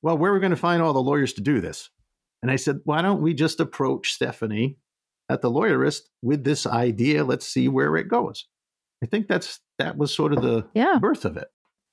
well, 0.00 0.16
where 0.16 0.31
are 0.31 0.35
we 0.35 0.40
going 0.40 0.50
to 0.50 0.57
find 0.57 0.81
all 0.81 0.92
the 0.95 1.02
lawyers 1.02 1.35
to 1.35 1.42
do 1.42 1.61
this? 1.61 1.90
And 2.40 2.50
I 2.50 2.57
said, 2.57 2.81
why 2.85 3.02
don't 3.02 3.21
we 3.21 3.35
just 3.35 3.61
approach 3.61 4.12
Stephanie 4.12 4.78
at 5.28 5.42
the 5.42 5.50
lawyerist 5.50 6.02
with 6.23 6.45
this 6.45 6.64
idea? 6.64 7.25
Let's 7.25 7.47
see 7.47 7.69
where 7.69 7.97
it 7.97 8.09
goes. 8.09 8.47
I 9.02 9.07
think 9.07 9.28
that's 9.28 9.61
that 9.78 9.99
was 9.99 10.14
sort 10.14 10.33
of 10.33 10.42
the 10.42 10.66
yeah. 10.75 10.97
birth 10.99 11.26
of 11.26 11.37
it. 11.37 11.49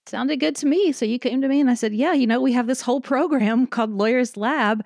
Sounded 0.05 0.39
good 0.39 0.55
to 0.57 0.65
me. 0.65 0.93
So 0.93 1.03
you 1.03 1.19
came 1.19 1.41
to 1.41 1.49
me 1.49 1.59
and 1.59 1.69
I 1.69 1.73
said, 1.73 1.93
Yeah, 1.93 2.13
you 2.13 2.25
know, 2.25 2.39
we 2.39 2.53
have 2.53 2.67
this 2.67 2.81
whole 2.81 3.01
program 3.01 3.67
called 3.67 3.91
Lawyerist 3.91 4.37
Lab. 4.37 4.85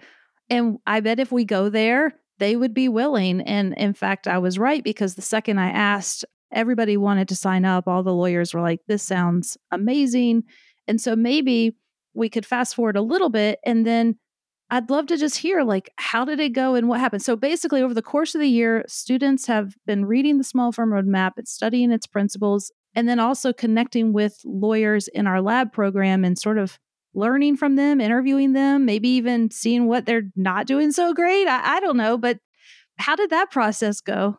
And 0.50 0.80
I 0.88 1.02
bet 1.02 1.20
if 1.20 1.32
we 1.32 1.46
go 1.46 1.70
there, 1.70 2.16
they 2.40 2.56
would 2.56 2.74
be 2.74 2.90
willing. 2.90 3.42
And 3.42 3.76
in 3.78 3.94
fact, 3.94 4.28
I 4.28 4.40
was 4.40 4.58
right 4.58 4.84
because 4.84 5.14
the 5.14 5.22
second 5.22 5.60
I 5.60 5.70
asked, 5.70 6.26
everybody 6.54 6.98
wanted 6.98 7.28
to 7.30 7.36
sign 7.36 7.66
up. 7.66 7.88
All 7.88 8.04
the 8.04 8.14
lawyers 8.14 8.54
were 8.54 8.62
like, 8.62 8.82
This 8.88 9.04
sounds 9.04 9.58
amazing. 9.72 10.44
And 10.88 11.00
so 11.00 11.16
maybe 11.16 11.76
we 12.14 12.30
could 12.30 12.46
fast 12.46 12.76
forward 12.76 12.96
a 12.96 13.02
little 13.02 13.30
bit 13.30 13.60
and 13.66 13.86
then 13.86 14.18
I'd 14.70 14.90
love 14.90 15.06
to 15.08 15.18
just 15.18 15.38
hear 15.38 15.62
like 15.62 15.92
how 15.98 16.26
did 16.26 16.40
it 16.40 16.50
go 16.50 16.74
and 16.74 16.88
what 16.88 17.00
happened. 17.00 17.22
So 17.22 17.36
basically 17.36 17.84
over 17.84 17.94
the 17.94 18.02
course 18.02 18.34
of 18.34 18.42
the 18.42 18.48
year, 18.48 18.84
students 18.88 19.46
have 19.46 19.76
been 19.86 20.06
reading 20.06 20.40
the 20.40 20.44
small 20.44 20.72
firm 20.72 20.90
roadmap 20.90 21.34
and 21.38 21.48
studying 21.48 21.92
its 21.92 22.08
principles 22.08 22.72
and 22.96 23.08
then 23.08 23.20
also 23.20 23.54
connecting 23.54 24.14
with 24.14 24.40
lawyers 24.44 25.08
in 25.10 25.28
our 25.28 25.42
lab 25.42 25.72
program 25.74 26.26
and 26.26 26.40
sort 26.40 26.58
of 26.58 26.80
learning 27.14 27.58
from 27.58 27.76
them, 27.76 28.02
interviewing 28.02 28.54
them, 28.54 28.86
maybe 28.86 29.10
even 29.10 29.52
seeing 29.52 29.88
what 29.88 30.06
they're 30.06 30.30
not 30.36 30.66
doing 30.66 30.92
so 30.92 31.14
great. 31.14 31.48
I, 31.48 31.78
I 31.78 31.80
don't 31.80 31.98
know, 31.98 32.18
but 32.18 32.40
how 32.98 33.16
did 33.16 33.30
that 33.30 33.52
process 33.52 34.02
go? 34.02 34.38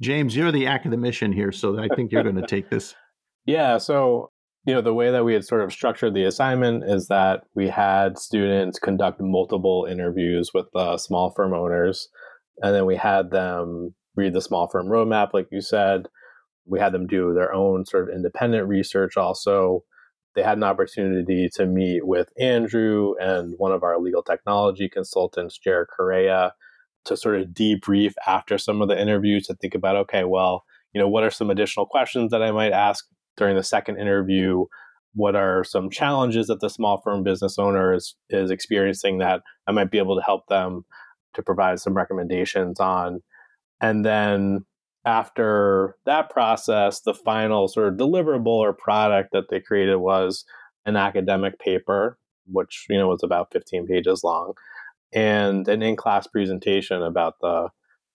James, 0.00 0.36
you're 0.36 0.52
the 0.52 0.66
academician 0.66 1.32
here, 1.32 1.52
so 1.52 1.78
I 1.78 1.88
think 1.94 2.12
you're 2.12 2.22
going 2.22 2.36
to 2.36 2.46
take 2.46 2.70
this. 2.70 2.94
Yeah. 3.46 3.76
So 3.76 4.30
you 4.66 4.72
know, 4.72 4.80
the 4.80 4.94
way 4.94 5.10
that 5.10 5.24
we 5.24 5.34
had 5.34 5.44
sort 5.44 5.62
of 5.62 5.72
structured 5.72 6.14
the 6.14 6.24
assignment 6.24 6.84
is 6.84 7.08
that 7.08 7.42
we 7.54 7.68
had 7.68 8.18
students 8.18 8.78
conduct 8.78 9.20
multiple 9.20 9.86
interviews 9.90 10.52
with 10.54 10.66
small 10.98 11.30
firm 11.36 11.52
owners, 11.52 12.08
and 12.62 12.74
then 12.74 12.86
we 12.86 12.96
had 12.96 13.30
them 13.30 13.94
read 14.16 14.32
the 14.32 14.40
small 14.40 14.68
firm 14.68 14.86
roadmap, 14.86 15.34
like 15.34 15.48
you 15.52 15.60
said. 15.60 16.06
We 16.66 16.80
had 16.80 16.92
them 16.92 17.06
do 17.06 17.34
their 17.34 17.52
own 17.52 17.84
sort 17.84 18.08
of 18.08 18.14
independent 18.14 18.66
research 18.66 19.18
also. 19.18 19.84
They 20.34 20.42
had 20.42 20.56
an 20.56 20.64
opportunity 20.64 21.48
to 21.54 21.66
meet 21.66 22.06
with 22.06 22.30
Andrew 22.40 23.14
and 23.20 23.54
one 23.58 23.72
of 23.72 23.82
our 23.82 24.00
legal 24.00 24.22
technology 24.22 24.88
consultants, 24.88 25.58
Jared 25.58 25.88
Correia, 25.94 26.54
to 27.04 27.16
sort 27.16 27.40
of 27.40 27.48
debrief 27.48 28.14
after 28.26 28.58
some 28.58 28.80
of 28.82 28.88
the 28.88 29.00
interviews 29.00 29.46
to 29.46 29.54
think 29.54 29.74
about, 29.74 29.96
okay, 29.96 30.24
well, 30.24 30.64
you 30.92 31.00
know, 31.00 31.08
what 31.08 31.24
are 31.24 31.30
some 31.30 31.50
additional 31.50 31.86
questions 31.86 32.30
that 32.30 32.42
I 32.42 32.50
might 32.50 32.72
ask 32.72 33.06
during 33.36 33.56
the 33.56 33.62
second 33.62 33.98
interview 33.98 34.64
what 35.14 35.36
are 35.36 35.64
some 35.64 35.90
challenges 35.90 36.48
that 36.48 36.60
the 36.60 36.68
small 36.68 37.00
firm 37.00 37.22
business 37.22 37.58
owner 37.58 37.94
is, 37.94 38.16
is 38.30 38.50
experiencing 38.50 39.18
that 39.18 39.42
I 39.66 39.72
might 39.72 39.90
be 39.90 39.98
able 39.98 40.16
to 40.16 40.24
help 40.24 40.46
them 40.48 40.84
to 41.34 41.42
provide 41.42 41.80
some 41.80 41.94
recommendations 41.94 42.80
on. 42.80 43.20
And 43.80 44.04
then 44.04 44.64
after 45.04 45.96
that 46.06 46.30
process, 46.30 47.00
the 47.00 47.14
final 47.14 47.68
sort 47.68 47.88
of 47.88 47.94
deliverable 47.94 48.46
or 48.46 48.72
product 48.72 49.30
that 49.32 49.50
they 49.50 49.60
created 49.60 49.96
was 49.96 50.44
an 50.86 50.96
academic 50.96 51.58
paper, 51.58 52.18
which 52.46 52.86
you 52.88 52.98
know 52.98 53.08
was 53.08 53.22
about 53.22 53.52
15 53.52 53.86
pages 53.86 54.24
long, 54.24 54.54
and 55.14 55.66
an 55.68 55.82
in-class 55.82 56.26
presentation 56.26 57.02
about 57.02 57.34
the 57.40 57.68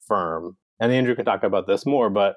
firm. 0.08 0.58
And 0.80 0.92
Andrew 0.92 1.16
can 1.16 1.26
talk 1.26 1.44
about 1.44 1.68
this 1.68 1.86
more, 1.86 2.10
but 2.10 2.36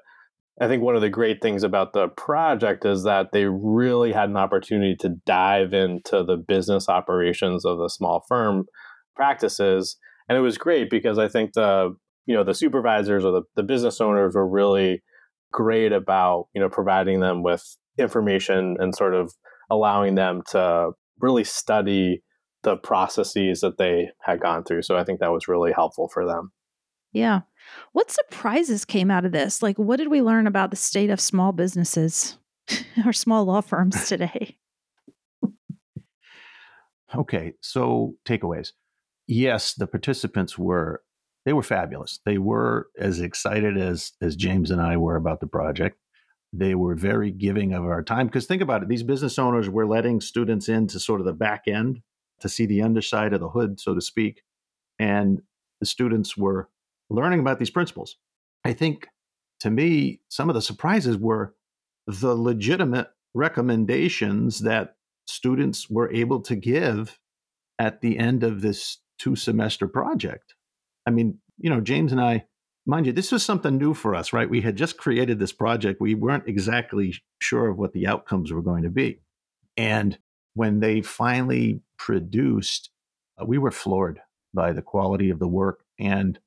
I 0.61 0.67
think 0.67 0.83
one 0.83 0.95
of 0.95 1.01
the 1.01 1.09
great 1.09 1.41
things 1.41 1.63
about 1.63 1.93
the 1.93 2.09
project 2.09 2.85
is 2.85 3.03
that 3.03 3.31
they 3.33 3.45
really 3.45 4.11
had 4.11 4.29
an 4.29 4.37
opportunity 4.37 4.95
to 4.97 5.15
dive 5.25 5.73
into 5.73 6.23
the 6.23 6.37
business 6.37 6.87
operations 6.87 7.65
of 7.65 7.79
the 7.79 7.89
small 7.89 8.23
firm 8.27 8.65
practices. 9.15 9.97
And 10.29 10.37
it 10.37 10.41
was 10.41 10.57
great 10.57 10.89
because 10.89 11.17
I 11.17 11.27
think 11.27 11.53
the 11.53 11.95
you 12.25 12.35
know 12.35 12.43
the 12.43 12.53
supervisors 12.53 13.25
or 13.25 13.31
the, 13.31 13.41
the 13.55 13.63
business 13.63 13.99
owners 13.99 14.35
were 14.35 14.47
really 14.47 15.01
great 15.51 15.91
about 15.91 16.45
you 16.53 16.61
know 16.61 16.69
providing 16.69 17.19
them 17.19 17.43
with 17.43 17.63
information 17.97 18.77
and 18.79 18.95
sort 18.95 19.15
of 19.15 19.33
allowing 19.69 20.15
them 20.15 20.41
to 20.51 20.91
really 21.19 21.43
study 21.43 22.21
the 22.63 22.77
processes 22.77 23.61
that 23.61 23.77
they 23.77 24.09
had 24.21 24.41
gone 24.41 24.63
through. 24.63 24.81
So 24.81 24.97
I 24.97 25.03
think 25.03 25.19
that 25.19 25.31
was 25.31 25.47
really 25.47 25.71
helpful 25.71 26.07
for 26.07 26.25
them. 26.25 26.51
Yeah. 27.11 27.41
What 27.91 28.11
surprises 28.11 28.85
came 28.85 29.11
out 29.11 29.25
of 29.25 29.31
this? 29.31 29.61
Like, 29.61 29.77
what 29.77 29.97
did 29.97 30.09
we 30.09 30.21
learn 30.21 30.47
about 30.47 30.71
the 30.71 30.75
state 30.75 31.09
of 31.09 31.21
small 31.21 31.51
businesses 31.51 32.37
or 33.05 33.13
small 33.13 33.45
law 33.45 33.61
firms 33.61 34.07
today? 34.07 34.57
okay. 37.15 37.53
So, 37.61 38.15
takeaways. 38.25 38.71
Yes, 39.27 39.73
the 39.73 39.87
participants 39.87 40.57
were 40.57 41.01
they 41.45 41.53
were 41.53 41.63
fabulous. 41.63 42.19
They 42.25 42.37
were 42.37 42.87
as 42.97 43.19
excited 43.19 43.77
as 43.77 44.13
as 44.21 44.35
James 44.35 44.71
and 44.71 44.81
I 44.81 44.97
were 44.97 45.15
about 45.15 45.39
the 45.39 45.47
project. 45.47 45.97
They 46.51 46.75
were 46.75 46.95
very 46.95 47.31
giving 47.31 47.73
of 47.73 47.83
our 47.83 48.03
time 48.03 48.27
because 48.27 48.45
think 48.45 48.61
about 48.61 48.83
it, 48.83 48.89
these 48.89 49.03
business 49.03 49.39
owners 49.39 49.69
were 49.69 49.87
letting 49.87 50.21
students 50.21 50.69
into 50.69 50.99
sort 50.99 51.19
of 51.19 51.25
the 51.25 51.33
back 51.33 51.63
end 51.67 52.01
to 52.43 52.49
see 52.49 52.65
the 52.65 52.81
underside 52.83 53.33
of 53.33 53.39
the 53.39 53.49
hood, 53.49 53.79
so 53.79 53.95
to 53.95 54.01
speak, 54.01 54.43
and 54.99 55.41
the 55.79 55.85
students 55.85 56.37
were 56.37 56.69
learning 57.09 57.39
about 57.39 57.57
these 57.57 57.71
principles. 57.71 58.17
I 58.63 58.73
think 58.73 59.07
to 59.61 59.69
me, 59.69 60.19
some 60.29 60.49
of 60.49 60.55
the 60.55 60.61
surprises 60.61 61.17
were 61.17 61.55
the 62.05 62.35
legitimate 62.35 63.07
recommendations 63.33 64.59
that 64.59 64.95
students 65.25 65.89
were 65.89 66.11
able 66.11 66.41
to 66.41 66.55
give 66.55 67.17
at 67.79 68.01
the 68.01 68.19
end 68.19 68.43
of 68.43 68.61
this 68.61 68.97
two 69.17 69.35
semester 69.35 69.87
project. 69.87 70.53
I 71.07 71.11
mean, 71.11 71.39
you 71.57 71.69
know, 71.69 71.81
James 71.81 72.11
and 72.11 72.19
I, 72.21 72.45
mind 72.85 73.05
you, 73.05 73.13
this 73.13 73.31
was 73.31 73.43
something 73.43 73.77
new 73.77 73.93
for 73.93 74.15
us, 74.15 74.33
right? 74.33 74.49
We 74.49 74.61
had 74.61 74.75
just 74.75 74.97
created 74.97 75.39
this 75.39 75.53
project. 75.53 76.01
We 76.01 76.13
weren't 76.13 76.47
exactly 76.47 77.15
sure 77.41 77.69
of 77.69 77.77
what 77.77 77.93
the 77.93 78.07
outcomes 78.07 78.51
were 78.51 78.61
going 78.61 78.83
to 78.83 78.89
be. 78.89 79.21
And 79.77 80.17
when 80.55 80.81
they 80.81 81.01
finally 81.01 81.81
produced, 82.03 82.89
uh, 83.41 83.45
we 83.45 83.57
were 83.57 83.71
floored 83.71 84.19
by 84.53 84.73
the 84.73 84.81
quality 84.81 85.29
of 85.29 85.39
the 85.39 85.47
work 85.47 85.85
and 85.97 86.39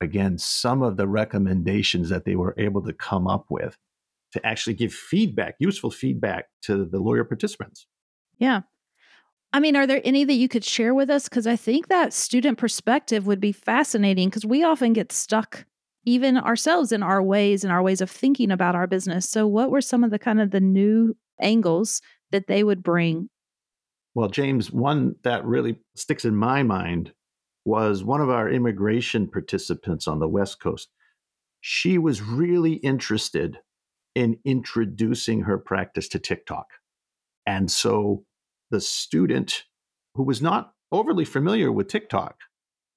again, 0.00 0.36
some 0.36 0.82
of 0.82 0.96
the 0.96 1.08
recommendations 1.08 2.08
that 2.08 2.24
they 2.24 2.36
were 2.36 2.54
able 2.58 2.82
to 2.82 2.92
come 2.92 3.26
up 3.26 3.46
with 3.48 3.78
to 4.32 4.44
actually 4.46 4.74
give 4.74 4.92
feedback, 4.92 5.54
useful 5.58 5.90
feedback 5.90 6.46
to 6.62 6.84
the 6.84 6.98
lawyer 6.98 7.24
participants. 7.24 7.86
Yeah. 8.38 8.62
I 9.52 9.60
mean, 9.60 9.76
are 9.76 9.86
there 9.86 10.00
any 10.04 10.24
that 10.24 10.34
you 10.34 10.48
could 10.48 10.64
share 10.64 10.94
with 10.94 11.10
us? 11.10 11.28
Because 11.28 11.46
I 11.46 11.56
think 11.56 11.88
that 11.88 12.12
student 12.12 12.58
perspective 12.58 13.26
would 13.26 13.40
be 13.40 13.52
fascinating 13.52 14.28
because 14.28 14.46
we 14.46 14.64
often 14.64 14.92
get 14.92 15.12
stuck 15.12 15.64
even 16.04 16.36
ourselves 16.36 16.90
in 16.90 17.02
our 17.02 17.22
ways 17.22 17.62
and 17.62 17.72
our 17.72 17.82
ways 17.82 18.00
of 18.00 18.10
thinking 18.10 18.50
about 18.50 18.74
our 18.74 18.86
business. 18.86 19.28
So 19.28 19.46
what 19.46 19.70
were 19.70 19.82
some 19.82 20.02
of 20.02 20.10
the 20.10 20.18
kind 20.18 20.40
of 20.40 20.50
the 20.50 20.60
new 20.60 21.16
angles 21.40 22.00
that 22.32 22.46
they 22.46 22.64
would 22.64 22.82
bring? 22.82 23.28
Well, 24.14 24.28
James, 24.28 24.70
one 24.70 25.16
that 25.22 25.44
really 25.44 25.78
sticks 25.94 26.24
in 26.24 26.36
my 26.36 26.62
mind 26.62 27.12
was 27.64 28.04
one 28.04 28.20
of 28.20 28.28
our 28.28 28.50
immigration 28.50 29.28
participants 29.28 30.06
on 30.06 30.18
the 30.18 30.28
West 30.28 30.60
Coast. 30.60 30.88
She 31.60 31.96
was 31.96 32.20
really 32.20 32.74
interested 32.74 33.58
in 34.14 34.38
introducing 34.44 35.42
her 35.42 35.56
practice 35.56 36.08
to 36.08 36.18
TikTok. 36.18 36.66
And 37.46 37.70
so 37.70 38.24
the 38.70 38.80
student 38.80 39.64
who 40.14 40.24
was 40.24 40.42
not 40.42 40.72
overly 40.90 41.24
familiar 41.24 41.72
with 41.72 41.88
TikTok, 41.88 42.36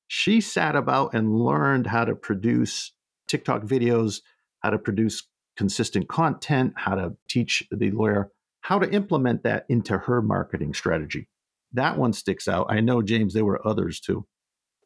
she 0.07 0.41
sat 0.41 0.75
about 0.75 1.13
and 1.13 1.39
learned 1.39 1.88
how 1.88 2.05
to 2.05 2.15
produce 2.15 2.91
TikTok 3.27 3.63
videos, 3.63 4.22
how 4.60 4.72
to 4.72 4.77
produce 4.77 5.24
consistent 5.55 6.10
content, 6.10 6.74
how 6.75 6.95
to 6.95 7.15
teach 7.29 7.63
the 7.72 7.91
lawyer 7.91 8.31
how 8.65 8.79
to 8.79 8.91
implement 8.91 9.43
that 9.43 9.63
into 9.69 9.95
her 9.95 10.24
marketing 10.24 10.74
strategy. 10.74 11.29
That 11.74 12.00
one 12.00 12.13
sticks 12.13 12.48
out. 12.48 12.65
I 12.67 12.79
know, 12.79 13.03
James, 13.03 13.36
there 13.36 13.45
were 13.45 13.65
others 13.65 14.00
too. 14.00 14.25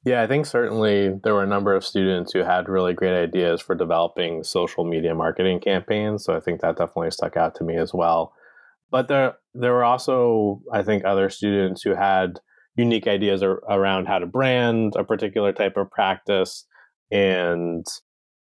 Yeah, 0.03 0.21
I 0.21 0.27
think 0.27 0.45
certainly 0.45 1.17
there 1.24 1.33
were 1.33 1.43
a 1.43 1.48
number 1.48 1.74
of 1.74 1.86
students 1.86 2.33
who 2.33 2.39
had 2.39 2.67
really 2.67 2.93
great 2.93 3.17
ideas 3.17 3.62
for 3.62 3.75
developing 3.75 4.43
social 4.43 4.83
media 4.83 5.15
marketing 5.15 5.62
campaigns. 5.62 6.25
So 6.25 6.36
I 6.36 6.41
think 6.41 6.59
that 6.59 6.75
definitely 6.77 7.12
stuck 7.12 7.38
out 7.38 7.55
to 7.55 7.63
me 7.63 7.77
as 7.77 7.93
well. 7.93 8.33
But 8.91 9.07
there, 9.07 9.36
there 9.53 9.71
were 9.71 9.86
also, 9.86 10.62
I 10.74 10.83
think, 10.83 11.05
other 11.05 11.29
students 11.29 11.81
who 11.81 11.95
had 11.95 12.41
unique 12.75 13.07
ideas 13.07 13.41
ar- 13.41 13.62
around 13.69 14.07
how 14.07 14.19
to 14.19 14.25
brand 14.25 14.93
a 14.98 15.05
particular 15.05 15.53
type 15.53 15.77
of 15.77 15.89
practice 15.89 16.65
and 17.12 17.86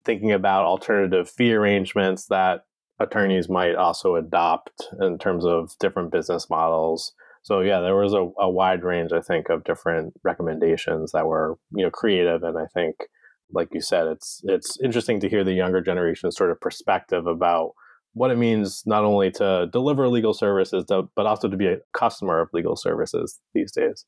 thinking 0.06 0.32
about 0.32 0.64
alternative 0.64 1.28
fee 1.28 1.52
arrangements 1.52 2.26
that 2.28 2.62
attorneys 2.98 3.48
might 3.48 3.74
also 3.74 4.16
adopt 4.16 4.88
in 5.00 5.18
terms 5.18 5.44
of 5.44 5.72
different 5.78 6.10
business 6.10 6.48
models 6.48 7.12
so 7.46 7.60
yeah, 7.60 7.78
there 7.78 7.94
was 7.94 8.12
a, 8.12 8.28
a 8.40 8.50
wide 8.50 8.82
range, 8.82 9.12
I 9.12 9.20
think, 9.20 9.50
of 9.50 9.62
different 9.62 10.14
recommendations 10.24 11.12
that 11.12 11.28
were 11.28 11.56
you 11.70 11.84
know 11.84 11.92
creative, 11.92 12.42
and 12.42 12.58
I 12.58 12.66
think, 12.74 12.96
like 13.52 13.68
you 13.72 13.80
said, 13.80 14.08
it's 14.08 14.40
it's 14.42 14.80
interesting 14.82 15.20
to 15.20 15.28
hear 15.28 15.44
the 15.44 15.52
younger 15.52 15.80
generation's 15.80 16.36
sort 16.36 16.50
of 16.50 16.60
perspective 16.60 17.28
about 17.28 17.70
what 18.14 18.32
it 18.32 18.36
means 18.36 18.82
not 18.84 19.04
only 19.04 19.30
to 19.30 19.68
deliver 19.72 20.08
legal 20.08 20.34
services, 20.34 20.86
to, 20.86 21.08
but 21.14 21.26
also 21.26 21.48
to 21.48 21.56
be 21.56 21.68
a 21.68 21.76
customer 21.92 22.40
of 22.40 22.48
legal 22.52 22.74
services 22.74 23.38
these 23.54 23.70
days. 23.70 24.04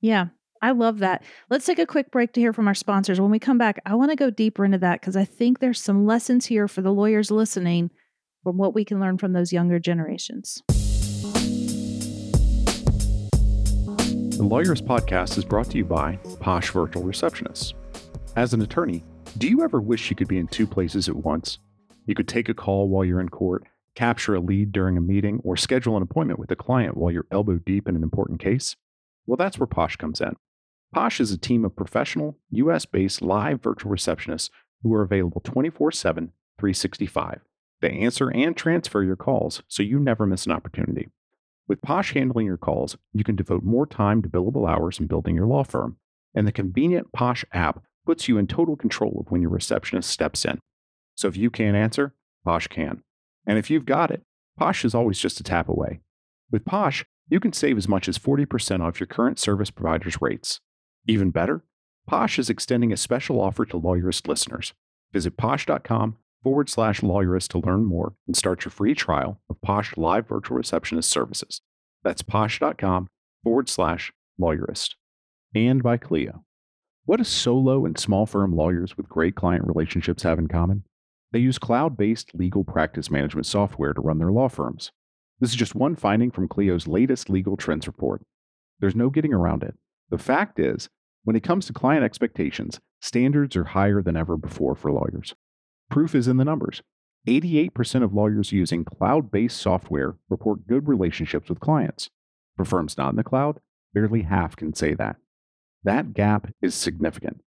Yeah, 0.00 0.28
I 0.62 0.70
love 0.70 1.00
that. 1.00 1.22
Let's 1.50 1.66
take 1.66 1.78
a 1.78 1.84
quick 1.84 2.10
break 2.10 2.32
to 2.32 2.40
hear 2.40 2.54
from 2.54 2.68
our 2.68 2.74
sponsors. 2.74 3.20
When 3.20 3.30
we 3.30 3.38
come 3.38 3.58
back, 3.58 3.82
I 3.84 3.96
want 3.96 4.12
to 4.12 4.16
go 4.16 4.30
deeper 4.30 4.64
into 4.64 4.78
that 4.78 5.02
because 5.02 5.14
I 5.14 5.26
think 5.26 5.58
there's 5.58 5.78
some 5.78 6.06
lessons 6.06 6.46
here 6.46 6.66
for 6.66 6.80
the 6.80 6.94
lawyers 6.94 7.30
listening 7.30 7.90
from 8.48 8.56
what 8.56 8.74
we 8.74 8.82
can 8.82 8.98
learn 8.98 9.18
from 9.18 9.34
those 9.34 9.52
younger 9.52 9.78
generations. 9.78 10.62
The 14.38 14.42
Lawyerist 14.42 14.86
Podcast 14.86 15.36
is 15.36 15.44
brought 15.44 15.70
to 15.72 15.76
you 15.76 15.84
by 15.84 16.16
Posh 16.40 16.70
Virtual 16.70 17.02
Receptionists. 17.02 17.74
As 18.36 18.54
an 18.54 18.62
attorney, 18.62 19.04
do 19.36 19.48
you 19.48 19.62
ever 19.62 19.82
wish 19.82 20.08
you 20.08 20.16
could 20.16 20.28
be 20.28 20.38
in 20.38 20.46
two 20.46 20.66
places 20.66 21.10
at 21.10 21.16
once? 21.16 21.58
You 22.06 22.14
could 22.14 22.26
take 22.26 22.48
a 22.48 22.54
call 22.54 22.88
while 22.88 23.04
you're 23.04 23.20
in 23.20 23.28
court, 23.28 23.64
capture 23.94 24.34
a 24.34 24.40
lead 24.40 24.72
during 24.72 24.96
a 24.96 25.02
meeting, 25.02 25.42
or 25.44 25.58
schedule 25.58 25.98
an 25.98 26.02
appointment 26.02 26.40
with 26.40 26.50
a 26.50 26.56
client 26.56 26.96
while 26.96 27.12
you're 27.12 27.26
elbow 27.30 27.58
deep 27.58 27.86
in 27.86 27.96
an 27.96 28.02
important 28.02 28.40
case? 28.40 28.76
Well, 29.26 29.36
that's 29.36 29.58
where 29.58 29.66
Posh 29.66 29.96
comes 29.96 30.22
in. 30.22 30.36
Posh 30.94 31.20
is 31.20 31.32
a 31.32 31.36
team 31.36 31.66
of 31.66 31.76
professional, 31.76 32.38
US 32.52 32.86
based 32.86 33.20
live 33.20 33.62
virtual 33.62 33.92
receptionists 33.92 34.48
who 34.82 34.94
are 34.94 35.02
available 35.02 35.42
24 35.42 35.92
7, 35.92 36.32
365. 36.58 37.42
They 37.80 37.90
answer 37.90 38.28
and 38.30 38.56
transfer 38.56 39.02
your 39.02 39.16
calls 39.16 39.62
so 39.68 39.82
you 39.82 39.98
never 39.98 40.26
miss 40.26 40.46
an 40.46 40.52
opportunity. 40.52 41.08
With 41.68 41.82
Posh 41.82 42.14
handling 42.14 42.46
your 42.46 42.56
calls, 42.56 42.96
you 43.12 43.24
can 43.24 43.36
devote 43.36 43.62
more 43.62 43.86
time 43.86 44.22
to 44.22 44.28
billable 44.28 44.68
hours 44.68 44.98
and 44.98 45.08
building 45.08 45.36
your 45.36 45.46
law 45.46 45.62
firm. 45.62 45.98
And 46.34 46.46
the 46.46 46.52
convenient 46.52 47.12
Posh 47.12 47.44
app 47.52 47.82
puts 48.06 48.26
you 48.26 48.38
in 48.38 48.46
total 48.46 48.74
control 48.74 49.18
of 49.20 49.30
when 49.30 49.42
your 49.42 49.50
receptionist 49.50 50.10
steps 50.10 50.44
in. 50.44 50.58
So 51.14 51.28
if 51.28 51.36
you 51.36 51.50
can't 51.50 51.76
answer, 51.76 52.14
Posh 52.44 52.68
can. 52.68 53.02
And 53.46 53.58
if 53.58 53.70
you've 53.70 53.84
got 53.84 54.10
it, 54.10 54.22
Posh 54.58 54.84
is 54.84 54.94
always 54.94 55.18
just 55.18 55.40
a 55.40 55.44
tap 55.44 55.68
away. 55.68 56.00
With 56.50 56.64
Posh, 56.64 57.04
you 57.28 57.38
can 57.38 57.52
save 57.52 57.76
as 57.76 57.86
much 57.86 58.08
as 58.08 58.18
40% 58.18 58.80
off 58.80 58.98
your 58.98 59.06
current 59.06 59.38
service 59.38 59.70
provider's 59.70 60.22
rates. 60.22 60.60
Even 61.06 61.30
better, 61.30 61.64
Posh 62.06 62.38
is 62.38 62.48
extending 62.48 62.92
a 62.92 62.96
special 62.96 63.40
offer 63.40 63.66
to 63.66 63.78
Lawyerist 63.78 64.26
listeners. 64.26 64.72
Visit 65.12 65.36
posh.com 65.36 66.16
forward 66.42 66.68
slash 66.68 67.00
lawyerist 67.00 67.48
to 67.48 67.58
learn 67.58 67.84
more 67.84 68.14
and 68.26 68.36
start 68.36 68.64
your 68.64 68.70
free 68.70 68.94
trial 68.94 69.40
of 69.50 69.60
Posh 69.60 69.96
Live 69.96 70.28
Virtual 70.28 70.56
Receptionist 70.56 71.10
services. 71.10 71.60
That's 72.02 72.22
posh.com 72.22 73.08
forward 73.42 73.68
slash 73.68 74.12
lawyerist. 74.40 74.94
And 75.54 75.82
by 75.82 75.96
Clio. 75.96 76.44
What 77.04 77.16
do 77.16 77.24
solo 77.24 77.86
and 77.86 77.98
small 77.98 78.26
firm 78.26 78.54
lawyers 78.54 78.96
with 78.96 79.08
great 79.08 79.34
client 79.34 79.66
relationships 79.66 80.22
have 80.22 80.38
in 80.38 80.48
common? 80.48 80.84
They 81.32 81.38
use 81.38 81.58
cloud 81.58 81.96
based 81.96 82.34
legal 82.34 82.64
practice 82.64 83.10
management 83.10 83.46
software 83.46 83.92
to 83.92 84.00
run 84.00 84.18
their 84.18 84.32
law 84.32 84.48
firms. 84.48 84.92
This 85.40 85.50
is 85.50 85.56
just 85.56 85.74
one 85.74 85.94
finding 85.94 86.30
from 86.30 86.48
Clio's 86.48 86.86
latest 86.86 87.30
legal 87.30 87.56
trends 87.56 87.86
report. 87.86 88.22
There's 88.80 88.96
no 88.96 89.10
getting 89.10 89.32
around 89.32 89.62
it. 89.62 89.74
The 90.10 90.18
fact 90.18 90.58
is, 90.58 90.88
when 91.24 91.36
it 91.36 91.42
comes 91.42 91.66
to 91.66 91.72
client 91.72 92.04
expectations, 92.04 92.80
standards 93.00 93.56
are 93.56 93.64
higher 93.64 94.02
than 94.02 94.16
ever 94.16 94.36
before 94.36 94.74
for 94.74 94.90
lawyers. 94.90 95.34
Proof 95.90 96.14
is 96.14 96.28
in 96.28 96.36
the 96.36 96.44
numbers. 96.44 96.82
88% 97.26 98.02
of 98.02 98.12
lawyers 98.14 98.52
using 98.52 98.84
cloud 98.84 99.30
based 99.30 99.56
software 99.58 100.16
report 100.28 100.66
good 100.66 100.88
relationships 100.88 101.48
with 101.48 101.60
clients. 101.60 102.10
For 102.56 102.64
firms 102.64 102.98
not 102.98 103.10
in 103.10 103.16
the 103.16 103.24
cloud, 103.24 103.60
barely 103.94 104.22
half 104.22 104.56
can 104.56 104.74
say 104.74 104.94
that. 104.94 105.16
That 105.84 106.14
gap 106.14 106.52
is 106.60 106.74
significant. 106.74 107.42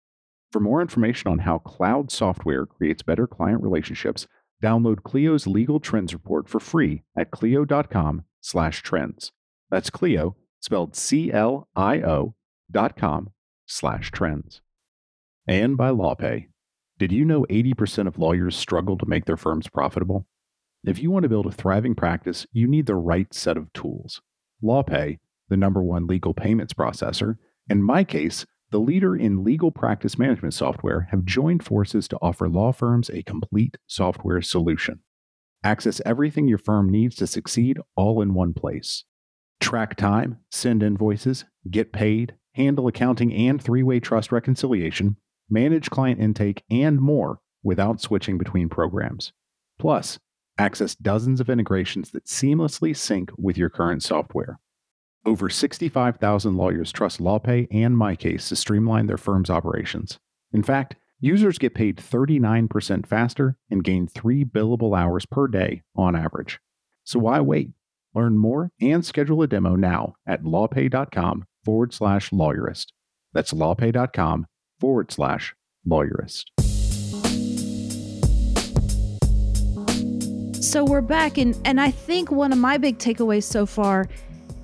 For 0.51 0.59
more 0.59 0.81
information 0.81 1.31
on 1.31 1.39
how 1.39 1.57
cloud 1.59 2.11
software 2.11 2.65
creates 2.65 3.03
better 3.03 3.27
client 3.27 3.61
relationships, 3.61 4.27
download 4.61 5.03
Clio's 5.03 5.47
legal 5.47 5.79
trends 5.79 6.13
report 6.13 6.49
for 6.49 6.59
free 6.59 7.03
at 7.17 7.31
clio.com/trends. 7.31 9.31
That's 9.69 9.89
Clio, 9.89 10.35
spelled 10.59 10.95
C-L-I-O 10.95 12.35
dot 12.69 12.97
com 12.97 13.29
slash 13.65 14.11
trends. 14.11 14.61
And 15.47 15.77
by 15.77 15.89
LawPay. 15.89 16.50
Did 17.01 17.11
you 17.11 17.25
know 17.25 17.47
80% 17.49 18.05
of 18.05 18.19
lawyers 18.19 18.55
struggle 18.55 18.95
to 18.95 19.07
make 19.07 19.25
their 19.25 19.35
firms 19.35 19.67
profitable? 19.67 20.27
If 20.83 20.99
you 20.99 21.09
want 21.09 21.23
to 21.23 21.29
build 21.29 21.47
a 21.47 21.51
thriving 21.51 21.95
practice, 21.95 22.45
you 22.53 22.67
need 22.67 22.85
the 22.85 22.93
right 22.93 23.33
set 23.33 23.57
of 23.57 23.73
tools. 23.73 24.21
LawPay, 24.63 25.17
the 25.49 25.57
number 25.57 25.81
one 25.81 26.05
legal 26.05 26.35
payments 26.35 26.75
processor, 26.75 27.37
and 27.67 27.81
MyCase, 27.81 28.45
the 28.69 28.77
leader 28.77 29.15
in 29.15 29.43
legal 29.43 29.71
practice 29.71 30.19
management 30.19 30.53
software, 30.53 31.07
have 31.09 31.25
joined 31.25 31.65
forces 31.65 32.07
to 32.07 32.19
offer 32.21 32.47
law 32.47 32.71
firms 32.71 33.09
a 33.09 33.23
complete 33.23 33.77
software 33.87 34.43
solution. 34.43 34.99
Access 35.63 36.03
everything 36.05 36.47
your 36.47 36.59
firm 36.59 36.87
needs 36.87 37.15
to 37.15 37.25
succeed 37.25 37.79
all 37.95 38.21
in 38.21 38.35
one 38.35 38.53
place. 38.53 39.05
Track 39.59 39.95
time, 39.95 40.37
send 40.51 40.83
invoices, 40.83 41.45
get 41.67 41.93
paid, 41.93 42.35
handle 42.53 42.87
accounting 42.87 43.33
and 43.33 43.59
three 43.59 43.81
way 43.81 43.99
trust 43.99 44.31
reconciliation, 44.31 45.17
manage 45.51 45.89
client 45.89 46.19
intake, 46.19 46.63
and 46.69 46.99
more 46.99 47.39
without 47.63 48.01
switching 48.01 48.37
between 48.37 48.69
programs. 48.69 49.33
Plus, 49.77 50.19
access 50.57 50.95
dozens 50.95 51.39
of 51.39 51.49
integrations 51.49 52.11
that 52.11 52.25
seamlessly 52.25 52.95
sync 52.95 53.31
with 53.37 53.57
your 53.57 53.69
current 53.69 54.03
software. 54.03 54.59
Over 55.25 55.49
65,000 55.49 56.57
lawyers 56.57 56.91
trust 56.91 57.19
LawPay 57.19 57.67
and 57.71 57.95
MyCase 57.95 58.47
to 58.47 58.55
streamline 58.55 59.05
their 59.05 59.17
firm's 59.17 59.49
operations. 59.49 60.19
In 60.51 60.63
fact, 60.63 60.95
users 61.19 61.59
get 61.59 61.75
paid 61.75 61.97
39% 61.97 63.05
faster 63.05 63.55
and 63.69 63.83
gain 63.83 64.07
three 64.07 64.43
billable 64.43 64.97
hours 64.97 65.25
per 65.27 65.47
day 65.47 65.83
on 65.95 66.15
average. 66.15 66.59
So 67.03 67.19
why 67.19 67.39
wait? 67.39 67.71
Learn 68.15 68.37
more 68.37 68.71
and 68.81 69.05
schedule 69.05 69.41
a 69.41 69.47
demo 69.47 69.75
now 69.75 70.15
at 70.25 70.43
lawpay.com 70.43 71.45
forward 71.63 71.93
slash 71.93 72.31
lawyerist. 72.31 72.87
That's 73.33 73.53
lawpay.com 73.53 74.47
forward 74.81 75.11
slash 75.11 75.55
lawyerist. 75.87 76.45
So 80.61 80.83
we're 80.83 81.01
back, 81.01 81.37
and, 81.37 81.55
and 81.63 81.79
I 81.79 81.91
think 81.91 82.31
one 82.31 82.51
of 82.51 82.57
my 82.57 82.77
big 82.77 82.97
takeaways 82.97 83.43
so 83.43 83.65
far 83.65 84.07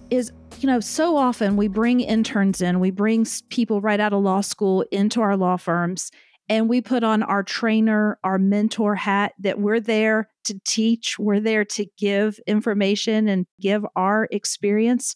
is 0.10 0.32
you 0.60 0.68
know, 0.68 0.80
so 0.80 1.16
often 1.16 1.56
we 1.56 1.68
bring 1.68 2.00
interns 2.00 2.62
in, 2.62 2.80
we 2.80 2.90
bring 2.90 3.28
people 3.50 3.80
right 3.80 4.00
out 4.00 4.12
of 4.12 4.24
law 4.24 4.42
school 4.42 4.84
into 4.92 5.22
our 5.22 5.38
law 5.38 5.56
firms, 5.56 6.12
and 6.50 6.68
we 6.68 6.82
put 6.82 7.04
on 7.04 7.22
our 7.22 7.44
trainer, 7.44 8.18
our 8.24 8.40
mentor 8.40 8.96
hat 8.96 9.34
that 9.40 9.60
we're 9.60 9.80
there 9.80 10.30
to 10.46 10.60
teach, 10.66 11.20
we're 11.20 11.40
there 11.40 11.66
to 11.66 11.86
give 11.98 12.40
information 12.48 13.28
and 13.28 13.46
give 13.62 13.86
our 13.96 14.28
experience. 14.32 15.14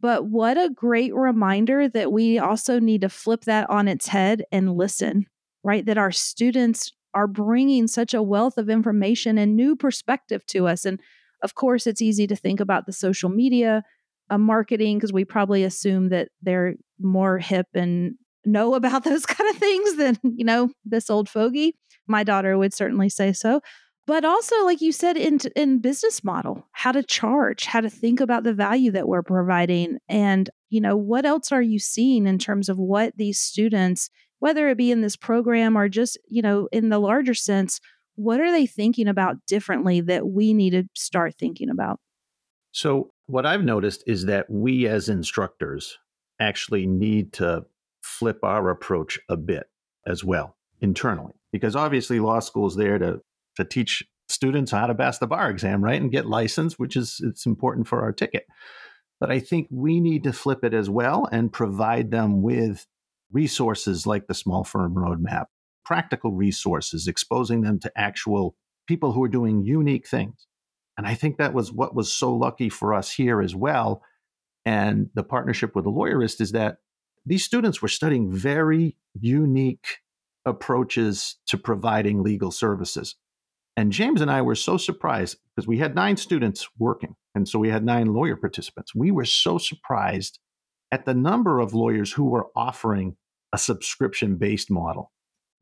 But 0.00 0.26
what 0.26 0.56
a 0.56 0.70
great 0.70 1.14
reminder 1.14 1.88
that 1.88 2.12
we 2.12 2.38
also 2.38 2.78
need 2.78 3.02
to 3.02 3.08
flip 3.08 3.44
that 3.44 3.68
on 3.68 3.86
its 3.88 4.08
head 4.08 4.44
and 4.50 4.74
listen, 4.74 5.26
right? 5.62 5.84
That 5.84 5.98
our 5.98 6.10
students 6.10 6.92
are 7.12 7.26
bringing 7.26 7.86
such 7.86 8.14
a 8.14 8.22
wealth 8.22 8.56
of 8.56 8.70
information 8.70 9.36
and 9.36 9.56
new 9.56 9.76
perspective 9.76 10.46
to 10.46 10.66
us. 10.66 10.84
And 10.84 11.00
of 11.42 11.54
course, 11.54 11.86
it's 11.86 12.02
easy 12.02 12.26
to 12.28 12.36
think 12.36 12.60
about 12.60 12.86
the 12.86 12.92
social 12.92 13.28
media 13.28 13.82
uh, 14.30 14.38
marketing 14.38 14.98
because 14.98 15.12
we 15.12 15.24
probably 15.24 15.64
assume 15.64 16.08
that 16.10 16.28
they're 16.40 16.76
more 16.98 17.38
hip 17.38 17.66
and 17.74 18.14
know 18.44 18.74
about 18.80 19.04
those 19.04 19.26
kind 19.26 19.50
of 19.50 19.56
things 19.56 19.96
than, 19.96 20.18
you 20.22 20.44
know, 20.44 20.70
this 20.84 21.10
old 21.10 21.28
fogey. 21.28 21.76
My 22.06 22.24
daughter 22.24 22.56
would 22.56 22.72
certainly 22.72 23.08
say 23.08 23.32
so 23.32 23.60
but 24.10 24.24
also 24.24 24.64
like 24.64 24.80
you 24.80 24.90
said 24.90 25.16
in 25.16 25.38
in 25.54 25.78
business 25.78 26.24
model 26.24 26.66
how 26.72 26.90
to 26.90 27.02
charge 27.02 27.64
how 27.64 27.80
to 27.80 27.88
think 27.88 28.20
about 28.20 28.42
the 28.42 28.52
value 28.52 28.90
that 28.90 29.06
we're 29.06 29.22
providing 29.22 29.98
and 30.08 30.50
you 30.68 30.80
know 30.80 30.96
what 30.96 31.24
else 31.24 31.52
are 31.52 31.62
you 31.62 31.78
seeing 31.78 32.26
in 32.26 32.38
terms 32.38 32.68
of 32.68 32.76
what 32.76 33.16
these 33.16 33.38
students 33.38 34.10
whether 34.40 34.68
it 34.68 34.78
be 34.78 34.90
in 34.90 35.00
this 35.00 35.16
program 35.16 35.76
or 35.76 35.88
just 35.88 36.18
you 36.26 36.42
know 36.42 36.68
in 36.72 36.88
the 36.88 36.98
larger 36.98 37.34
sense 37.34 37.80
what 38.20 38.40
are 38.40 38.52
they 38.52 38.66
thinking 38.66 39.08
about 39.08 39.46
differently 39.46 40.02
that 40.02 40.26
we 40.28 40.52
need 40.52 40.70
to 40.70 40.84
start 40.94 41.34
thinking 41.38 41.70
about? 41.70 42.00
So, 42.72 43.12
what 43.26 43.46
I've 43.46 43.64
noticed 43.64 44.04
is 44.06 44.26
that 44.26 44.50
we 44.50 44.86
as 44.86 45.08
instructors 45.08 45.96
actually 46.38 46.86
need 46.86 47.32
to 47.34 47.64
flip 48.02 48.40
our 48.42 48.70
approach 48.70 49.18
a 49.28 49.36
bit 49.36 49.70
as 50.06 50.22
well 50.22 50.56
internally, 50.82 51.34
because 51.50 51.74
obviously 51.74 52.20
law 52.20 52.40
school 52.40 52.66
is 52.66 52.76
there 52.76 52.98
to, 52.98 53.22
to 53.60 53.64
teach 53.64 54.02
students 54.28 54.72
how 54.72 54.86
to 54.86 54.94
pass 54.94 55.18
the 55.18 55.26
bar 55.26 55.50
exam, 55.50 55.82
right? 55.82 56.00
And 56.00 56.10
get 56.10 56.26
licensed, 56.26 56.78
which 56.78 56.96
is 56.96 57.20
it's 57.22 57.46
important 57.46 57.88
for 57.88 58.02
our 58.02 58.12
ticket. 58.12 58.46
But 59.18 59.30
I 59.30 59.38
think 59.38 59.68
we 59.70 60.00
need 60.00 60.24
to 60.24 60.32
flip 60.32 60.64
it 60.64 60.72
as 60.72 60.88
well 60.88 61.28
and 61.30 61.52
provide 61.52 62.10
them 62.10 62.42
with 62.42 62.86
resources 63.30 64.06
like 64.06 64.26
the 64.26 64.34
small 64.34 64.64
firm 64.64 64.94
roadmap, 64.94 65.46
practical 65.84 66.32
resources, 66.32 67.06
exposing 67.06 67.60
them 67.60 67.78
to 67.80 67.92
actual 67.96 68.56
people 68.86 69.12
who 69.12 69.22
are 69.22 69.28
doing 69.28 69.64
unique 69.64 70.08
things. 70.08 70.46
And 70.96 71.06
I 71.06 71.14
think 71.14 71.36
that 71.36 71.54
was 71.54 71.72
what 71.72 71.94
was 71.94 72.12
so 72.12 72.34
lucky 72.34 72.68
for 72.68 72.94
us 72.94 73.12
here 73.12 73.40
as 73.40 73.54
well. 73.54 74.02
And 74.64 75.10
the 75.14 75.22
partnership 75.22 75.74
with 75.74 75.84
the 75.84 75.90
lawyerist 75.90 76.40
is 76.40 76.52
that 76.52 76.78
these 77.26 77.44
students 77.44 77.80
were 77.82 77.88
studying 77.88 78.32
very 78.32 78.96
unique 79.18 79.98
approaches 80.44 81.36
to 81.46 81.58
providing 81.58 82.22
legal 82.22 82.50
services. 82.50 83.16
And 83.76 83.92
James 83.92 84.20
and 84.20 84.30
I 84.30 84.42
were 84.42 84.54
so 84.54 84.76
surprised 84.76 85.38
because 85.54 85.66
we 85.66 85.78
had 85.78 85.94
nine 85.94 86.16
students 86.16 86.68
working. 86.78 87.14
And 87.34 87.48
so 87.48 87.58
we 87.58 87.70
had 87.70 87.84
nine 87.84 88.12
lawyer 88.12 88.36
participants. 88.36 88.94
We 88.94 89.10
were 89.10 89.24
so 89.24 89.58
surprised 89.58 90.38
at 90.92 91.04
the 91.04 91.14
number 91.14 91.60
of 91.60 91.72
lawyers 91.72 92.12
who 92.12 92.24
were 92.24 92.48
offering 92.56 93.16
a 93.52 93.58
subscription 93.58 94.36
based 94.36 94.70
model. 94.70 95.12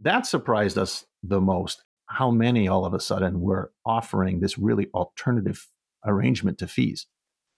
That 0.00 0.26
surprised 0.26 0.78
us 0.78 1.04
the 1.22 1.40
most 1.40 1.84
how 2.06 2.30
many 2.30 2.66
all 2.66 2.86
of 2.86 2.94
a 2.94 3.00
sudden 3.00 3.40
were 3.40 3.70
offering 3.84 4.40
this 4.40 4.58
really 4.58 4.88
alternative 4.94 5.66
arrangement 6.06 6.58
to 6.58 6.66
fees. 6.66 7.06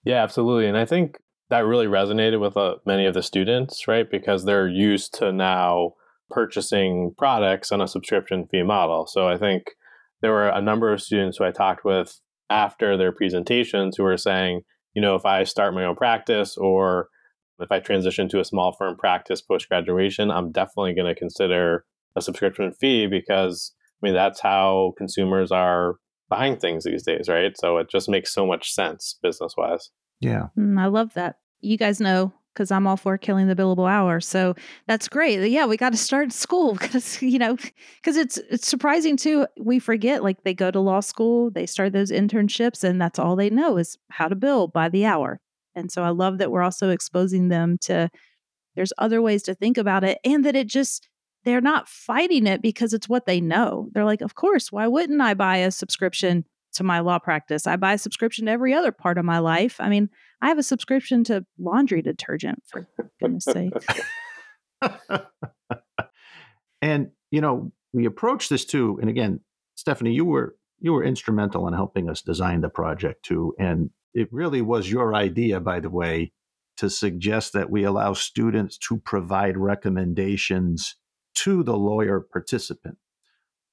Yeah, 0.05 0.23
absolutely. 0.23 0.67
And 0.67 0.77
I 0.77 0.85
think 0.85 1.19
that 1.51 1.67
really 1.67 1.87
resonated 1.87 2.41
with 2.41 2.57
uh, 2.57 2.77
many 2.85 3.07
of 3.07 3.15
the 3.15 3.23
students, 3.23 3.87
right? 3.87 4.11
Because 4.11 4.45
they're 4.45 4.69
used 4.69 5.15
to 5.15 5.33
now 5.33 5.93
purchasing 6.31 7.15
products 7.17 7.71
on 7.73 7.81
a 7.81 7.89
subscription 7.89 8.47
fee 8.51 8.63
model. 8.63 9.07
So 9.07 9.29
I 9.29 9.37
think 9.37 9.65
there 10.23 10.33
were 10.33 10.49
a 10.49 10.63
number 10.63 10.93
of 10.93 11.03
students 11.03 11.39
who 11.39 11.45
I 11.45 11.51
talked 11.51 11.85
with 11.85 12.21
after 12.49 12.97
their 12.97 13.13
presentations 13.13 13.97
who 13.97 14.03
were 14.03 14.17
saying, 14.17 14.63
you 14.95 15.03
know, 15.03 15.15
if 15.15 15.25
I 15.25 15.45
start 15.45 15.75
my 15.75 15.85
own 15.85 15.97
practice 15.97 16.57
or 16.57 17.09
if 17.61 17.71
I 17.71 17.79
transition 17.79 18.29
to 18.31 18.41
a 18.41 18.45
small 18.45 18.73
firm 18.73 18.97
practice 18.97 19.41
post 19.41 19.69
graduation, 19.69 20.31
I'm 20.31 20.51
definitely 20.51 20.95
going 20.95 21.13
to 21.13 21.19
consider 21.19 21.85
a 22.17 22.23
subscription 22.23 22.73
fee 22.73 23.07
because 23.07 23.73
I 24.03 24.07
mean, 24.07 24.15
that's 24.15 24.41
how 24.41 24.95
consumers 24.97 25.53
are 25.53 25.97
buying 26.29 26.57
things 26.57 26.85
these 26.85 27.03
days, 27.03 27.29
right? 27.29 27.53
So 27.57 27.77
it 27.79 27.91
just 27.91 28.09
makes 28.09 28.33
so 28.33 28.47
much 28.47 28.73
sense 28.73 29.19
business 29.23 29.55
wise. 29.57 29.91
Yeah. 30.21 30.47
Mm, 30.59 30.81
I 30.81 30.87
love 30.87 31.15
that. 31.15 31.37
You 31.61 31.77
guys 31.77 32.01
know 32.01 32.33
because 32.55 32.71
I'm 32.71 32.87
all 32.87 32.97
for 32.97 33.17
killing 33.19 33.47
the 33.47 33.57
billable 33.57 33.91
hour. 33.91 34.21
So 34.21 34.55
that's 34.87 35.09
great. 35.09 35.51
Yeah, 35.51 35.67
we 35.67 35.77
got 35.77 35.91
to 35.91 35.99
start 35.99 36.33
school 36.33 36.75
because 36.81 37.21
you 37.23 37.39
know 37.39 37.57
because 37.57 38.17
it's 38.17 38.37
it's 38.39 38.67
surprising 38.67 39.17
too. 39.17 39.47
We 39.59 39.79
forget 39.79 40.23
like 40.23 40.43
they 40.43 40.55
go 40.55 40.71
to 40.71 40.81
law 40.81 41.01
school, 41.01 41.51
they 41.51 41.67
start 41.67 41.93
those 41.93 42.11
internships, 42.11 42.85
and 42.85 43.01
that's 43.01 43.19
all 43.19 43.37
they 43.37 43.51
know 43.51 43.77
is 43.77 43.97
how 44.11 44.29
to 44.29 44.35
bill 44.35 44.69
by 44.69 44.89
the 44.89 45.05
hour. 45.05 45.41
And 45.75 45.91
so 45.91 46.03
I 46.03 46.11
love 46.11 46.39
that 46.39 46.51
we're 46.51 46.63
also 46.63 46.91
exposing 46.91 47.49
them 47.49 47.79
to 47.83 48.11
there's 48.77 48.93
other 48.99 49.21
ways 49.21 49.43
to 49.45 49.55
think 49.55 49.79
about 49.79 50.05
it, 50.05 50.19
and 50.25 50.45
that 50.45 50.57
it 50.57 50.67
just 50.67 51.09
they're 51.45 51.61
not 51.61 51.89
fighting 51.89 52.47
it 52.47 52.61
because 52.61 52.93
it's 52.93 53.09
what 53.09 53.27
they 53.27 53.41
know. 53.41 53.89
They're 53.93 54.05
like, 54.05 54.21
of 54.21 54.35
course, 54.35 54.71
why 54.71 54.87
wouldn't 54.87 55.21
I 55.21 55.35
buy 55.35 55.59
a 55.59 55.71
subscription 55.71 56.45
to 56.75 56.85
my 56.85 57.01
law 57.01 57.19
practice? 57.19 57.67
I 57.67 57.77
buy 57.77 57.95
a 57.95 57.99
subscription 57.99 58.47
to 58.47 58.53
every 58.53 58.75
other 58.75 58.93
part 58.93 59.17
of 59.17 59.25
my 59.25 59.39
life. 59.39 59.77
I 59.81 59.89
mean, 59.89 60.11
I 60.42 60.48
have 60.48 60.59
a 60.59 60.62
subscription 60.62 61.24
to 61.24 61.44
laundry 61.59 62.03
detergent, 62.03 62.62
for 62.66 62.88
goodness 63.20 63.44
sake. 63.44 63.72
and, 66.83 67.11
you 67.31 67.40
know, 67.40 67.72
we 67.92 68.07
approach 68.07 68.48
this 68.48 68.64
too. 68.64 68.98
And 69.00 69.11
again, 69.11 69.40
Stephanie, 69.74 70.12
you 70.12 70.24
were 70.24 70.57
you 70.81 70.94
were 70.94 71.05
instrumental 71.05 71.68
in 71.68 71.74
helping 71.74 72.09
us 72.09 72.22
design 72.22 72.62
the 72.62 72.70
project 72.70 73.22
too. 73.22 73.55
And 73.59 73.90
it 74.14 74.33
really 74.33 74.62
was 74.62 74.90
your 74.90 75.14
idea, 75.14 75.61
by 75.61 75.79
the 75.81 75.90
way, 75.90 76.33
to 76.79 76.88
suggest 76.88 77.53
that 77.53 77.70
we 77.70 77.85
allow 77.85 78.14
students 78.14 78.79
to 78.79 78.96
provide 78.96 79.59
recommendations 79.59 80.96
to 81.35 81.62
the 81.62 81.76
lawyer 81.76 82.20
participant. 82.20 82.96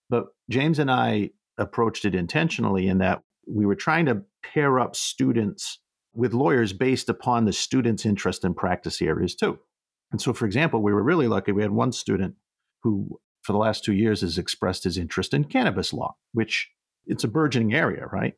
But 0.10 0.25
James 0.49 0.80
and 0.80 0.91
I 0.91 1.32
approached 1.58 2.06
it 2.06 2.13
intentionally 2.13 2.88
in 2.88 2.97
that 2.97 3.21
we 3.47 3.65
were 3.65 3.75
trying 3.75 4.06
to 4.08 4.23
pair 4.43 4.80
up 4.80 4.95
students 4.95 5.80
with 6.17 6.34
lawyers 6.34 6.73
based 6.73 7.10
upon 7.10 7.45
the 7.45 7.53
student's 7.53 8.06
interest 8.06 8.43
in 8.43 8.53
practice 8.56 9.01
areas 9.01 9.36
too. 9.36 9.60
And 10.12 10.19
so, 10.19 10.34
for 10.34 10.45
example, 10.45 10.82
we 10.82 10.91
were 10.91 11.03
really 11.03 11.27
lucky. 11.27 11.51
We 11.51 11.62
had 11.62 11.71
one 11.71 11.91
student 11.91 12.36
who, 12.82 13.19
for 13.43 13.53
the 13.53 13.60
last 13.60 13.84
two 13.84 13.93
years, 13.93 14.21
has 14.21 14.38
expressed 14.38 14.84
his 14.84 14.97
interest 14.97 15.34
in 15.34 15.43
cannabis 15.43 15.93
law, 15.93 16.15
which 16.34 16.71
it's 17.06 17.23
a 17.23 17.27
burgeoning 17.27 17.73
area, 17.73 18.08
right? 18.12 18.34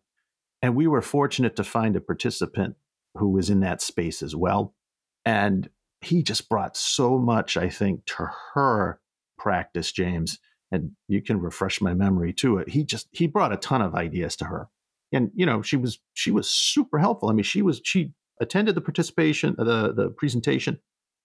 And 0.62 0.76
we 0.76 0.88
were 0.88 1.02
fortunate 1.02 1.56
to 1.56 1.64
find 1.64 1.96
a 1.96 2.02
participant 2.02 2.76
who 3.16 3.30
was 3.30 3.50
in 3.50 3.62
that 3.62 3.82
space 3.82 4.22
as 4.22 4.36
well. 4.36 4.76
And 5.26 5.70
he 6.02 6.22
just 6.22 6.50
brought 6.50 6.76
so 6.76 7.18
much, 7.18 7.56
I 7.56 7.70
think, 7.70 8.06
to 8.08 8.30
her 8.54 9.00
practice, 9.38 9.92
James, 9.92 10.40
and 10.72 10.92
you 11.08 11.22
can 11.22 11.40
refresh 11.40 11.82
my 11.82 11.94
memory 11.94 12.34
to 12.34 12.58
it. 12.58 12.70
He 12.70 12.84
just 12.84 13.08
he 13.12 13.26
brought 13.26 13.54
a 13.54 13.58
ton 13.58 13.82
of 13.82 13.96
ideas 13.96 14.36
to 14.38 14.46
her, 14.46 14.68
and 15.12 15.32
you 15.34 15.46
know 15.46 15.62
she 15.62 15.78
was 15.78 16.00
she 16.14 16.32
was 16.32 16.50
super 16.50 17.00
helpful. 17.00 17.30
I 17.30 17.34
mean, 17.34 17.44
she 17.44 17.62
was 17.62 17.82
she 17.84 18.14
attended 18.40 18.76
the 18.76 18.82
participation 18.82 19.56
the 19.58 19.94
the 19.94 20.10
presentation. 20.18 20.80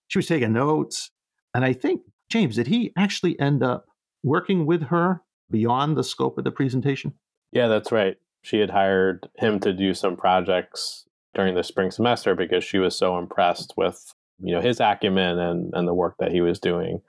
She 0.09 0.19
was 0.19 0.27
taking 0.27 0.53
notes, 0.53 1.11
and 1.55 1.65
I 1.65 1.73
think 1.73 2.03
James 2.31 2.57
did 2.57 2.67
he 2.67 2.93
actually 2.97 3.39
end 3.39 3.63
up 3.63 3.87
working 4.23 4.67
with 4.67 4.85
her 4.85 5.23
beyond 5.51 5.97
the 5.97 6.05
scope 6.05 6.39
of 6.39 6.45
the 6.45 6.51
presentation? 6.51 7.15
Yeah, 7.53 7.69
that's 7.69 7.93
right. 7.93 8.17
She 8.43 8.59
had 8.59 8.71
hired 8.71 9.29
him 9.37 9.61
to 9.61 9.73
do 9.73 9.95
some 9.95 10.17
projects 10.17 11.05
during 11.35 11.55
the 11.55 11.65
spring 11.65 11.91
semester 11.91 12.35
because 12.35 12.65
she 12.65 12.79
was 12.79 12.97
so 12.97 13.19
impressed 13.19 13.75
with 13.77 14.15
you 14.41 14.55
know 14.55 14.61
his 14.61 14.81
acumen 14.81 15.39
and 15.39 15.73
and 15.75 15.89
the 15.89 15.95
work 15.95 16.17
that 16.19 16.33
he 16.33 16.41
was 16.41 16.59
doing 16.59 17.01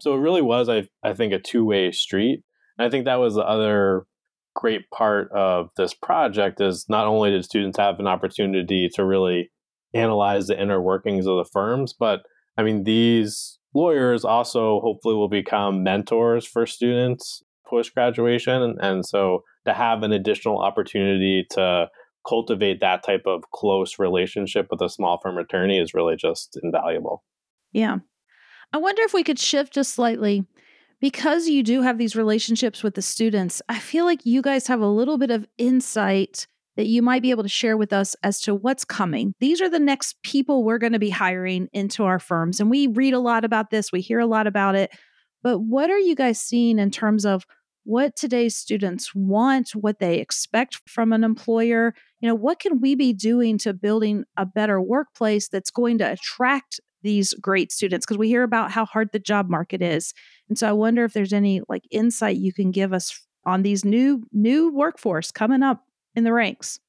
so 0.00 0.14
it 0.14 0.20
really 0.20 0.42
was, 0.42 0.68
I, 0.68 0.88
I 1.02 1.12
think, 1.12 1.32
a 1.32 1.38
two 1.38 1.64
way 1.64 1.90
street. 1.92 2.42
And 2.78 2.86
I 2.86 2.90
think 2.90 3.04
that 3.04 3.16
was 3.16 3.34
the 3.34 3.42
other 3.42 4.06
great 4.58 4.90
part 4.90 5.30
of 5.30 5.70
this 5.76 5.94
project 5.94 6.60
is 6.60 6.84
not 6.88 7.06
only 7.06 7.30
did 7.30 7.44
students 7.44 7.78
have 7.78 8.00
an 8.00 8.08
opportunity 8.08 8.88
to 8.92 9.04
really 9.04 9.50
analyze 9.94 10.48
the 10.48 10.60
inner 10.60 10.82
workings 10.82 11.28
of 11.28 11.36
the 11.36 11.48
firms, 11.52 11.94
but 11.96 12.22
I 12.56 12.64
mean, 12.64 12.82
these 12.82 13.60
lawyers 13.72 14.24
also 14.24 14.80
hopefully 14.80 15.14
will 15.14 15.28
become 15.28 15.84
mentors 15.84 16.44
for 16.44 16.66
students 16.66 17.40
post 17.68 17.94
graduation. 17.94 18.76
And, 18.80 19.06
so 19.06 19.44
to 19.64 19.72
have 19.72 20.02
an 20.02 20.10
additional 20.10 20.58
opportunity 20.58 21.46
to 21.50 21.88
cultivate 22.26 22.80
that 22.80 23.04
type 23.04 23.22
of 23.26 23.44
close 23.54 23.98
relationship 23.98 24.66
with 24.70 24.80
a 24.80 24.88
small 24.88 25.20
firm 25.22 25.38
attorney 25.38 25.78
is 25.78 25.94
really 25.94 26.16
just 26.16 26.58
invaluable. 26.62 27.22
Yeah. 27.72 27.98
I 28.72 28.78
wonder 28.78 29.02
if 29.02 29.14
we 29.14 29.22
could 29.22 29.38
shift 29.38 29.72
just 29.74 29.94
slightly. 29.94 30.44
Because 31.00 31.46
you 31.46 31.62
do 31.62 31.82
have 31.82 31.98
these 31.98 32.16
relationships 32.16 32.82
with 32.82 32.94
the 32.94 33.02
students, 33.02 33.62
I 33.68 33.78
feel 33.78 34.04
like 34.04 34.26
you 34.26 34.42
guys 34.42 34.66
have 34.66 34.80
a 34.80 34.88
little 34.88 35.16
bit 35.16 35.30
of 35.30 35.46
insight 35.56 36.46
that 36.76 36.86
you 36.86 37.02
might 37.02 37.22
be 37.22 37.30
able 37.30 37.42
to 37.42 37.48
share 37.48 37.76
with 37.76 37.92
us 37.92 38.14
as 38.22 38.40
to 38.40 38.54
what's 38.54 38.84
coming. 38.84 39.34
These 39.40 39.60
are 39.60 39.68
the 39.68 39.80
next 39.80 40.16
people 40.22 40.62
we're 40.62 40.78
going 40.78 40.92
to 40.92 40.98
be 40.98 41.10
hiring 41.10 41.68
into 41.72 42.04
our 42.04 42.18
firms. 42.20 42.60
And 42.60 42.70
we 42.70 42.86
read 42.86 43.14
a 43.14 43.18
lot 43.18 43.44
about 43.44 43.70
this, 43.70 43.92
we 43.92 44.00
hear 44.00 44.20
a 44.20 44.26
lot 44.26 44.46
about 44.46 44.74
it. 44.74 44.90
But 45.42 45.58
what 45.58 45.90
are 45.90 45.98
you 45.98 46.14
guys 46.14 46.40
seeing 46.40 46.78
in 46.78 46.90
terms 46.90 47.24
of 47.24 47.46
what 47.84 48.16
today's 48.16 48.56
students 48.56 49.14
want, 49.14 49.70
what 49.70 49.98
they 49.98 50.18
expect 50.18 50.80
from 50.88 51.12
an 51.12 51.24
employer? 51.24 51.94
You 52.20 52.28
know, 52.28 52.34
what 52.34 52.60
can 52.60 52.80
we 52.80 52.94
be 52.94 53.12
doing 53.12 53.58
to 53.58 53.72
building 53.72 54.24
a 54.36 54.46
better 54.46 54.80
workplace 54.80 55.48
that's 55.48 55.70
going 55.70 55.98
to 55.98 56.12
attract 56.12 56.80
these 57.02 57.34
great 57.34 57.72
students 57.72 58.04
because 58.04 58.18
we 58.18 58.28
hear 58.28 58.42
about 58.42 58.70
how 58.70 58.84
hard 58.84 59.10
the 59.12 59.18
job 59.18 59.48
market 59.48 59.82
is. 59.82 60.12
And 60.48 60.58
so 60.58 60.68
I 60.68 60.72
wonder 60.72 61.04
if 61.04 61.12
there's 61.12 61.32
any 61.32 61.62
like 61.68 61.84
insight 61.90 62.36
you 62.36 62.52
can 62.52 62.70
give 62.70 62.92
us 62.92 63.24
on 63.44 63.62
these 63.62 63.84
new 63.84 64.24
new 64.32 64.72
workforce 64.72 65.30
coming 65.30 65.62
up 65.62 65.84
in 66.14 66.24
the 66.24 66.32
ranks. 66.32 66.80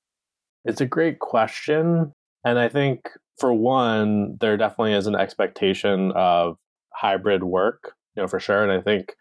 It's 0.65 0.81
a 0.81 0.85
great 0.85 1.19
question. 1.19 2.13
And 2.43 2.59
I 2.59 2.69
think 2.69 3.09
for 3.37 3.53
one, 3.53 4.37
there 4.39 4.57
definitely 4.57 4.93
is 4.93 5.07
an 5.07 5.15
expectation 5.15 6.11
of 6.15 6.57
hybrid 6.93 7.43
work, 7.43 7.93
you 8.15 8.21
know, 8.21 8.27
for 8.27 8.39
sure. 8.39 8.63
And 8.63 8.71
I 8.71 8.81
think, 8.81 9.13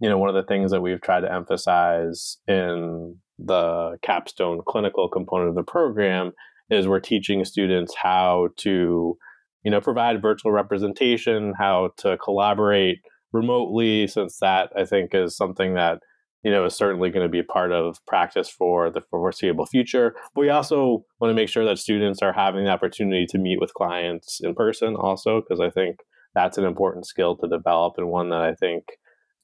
you 0.00 0.08
know, 0.08 0.18
one 0.18 0.28
of 0.28 0.34
the 0.34 0.42
things 0.42 0.70
that 0.70 0.82
we've 0.82 1.00
tried 1.00 1.20
to 1.20 1.32
emphasize 1.32 2.38
in 2.46 3.16
the 3.38 3.96
capstone 4.02 4.60
clinical 4.66 5.08
component 5.08 5.50
of 5.50 5.54
the 5.54 5.62
program 5.62 6.32
is 6.70 6.86
we're 6.86 7.00
teaching 7.00 7.44
students 7.44 7.94
how 7.94 8.48
to 8.58 9.16
you 9.64 9.70
know, 9.70 9.80
provide 9.80 10.22
virtual 10.22 10.52
representation, 10.52 11.54
how 11.58 11.90
to 11.98 12.16
collaborate 12.18 12.98
remotely, 13.32 14.06
since 14.06 14.38
that 14.40 14.70
I 14.76 14.84
think 14.84 15.14
is 15.14 15.36
something 15.36 15.74
that 15.74 15.98
you 16.42 16.50
know, 16.50 16.64
is 16.64 16.74
certainly 16.74 17.10
going 17.10 17.24
to 17.24 17.30
be 17.30 17.42
part 17.42 17.72
of 17.72 18.04
practice 18.06 18.50
for 18.50 18.90
the 18.90 19.00
foreseeable 19.10 19.66
future. 19.66 20.14
But 20.34 20.40
we 20.40 20.50
also 20.50 21.04
want 21.20 21.30
to 21.30 21.34
make 21.34 21.48
sure 21.48 21.64
that 21.64 21.78
students 21.78 22.20
are 22.20 22.32
having 22.32 22.64
the 22.64 22.70
opportunity 22.70 23.26
to 23.26 23.38
meet 23.38 23.60
with 23.60 23.74
clients 23.74 24.40
in 24.42 24.54
person 24.54 24.96
also, 24.96 25.40
because 25.40 25.60
I 25.60 25.70
think 25.70 25.98
that's 26.34 26.58
an 26.58 26.64
important 26.64 27.06
skill 27.06 27.36
to 27.36 27.48
develop 27.48 27.94
and 27.96 28.08
one 28.08 28.30
that 28.30 28.40
I 28.40 28.54
think 28.54 28.84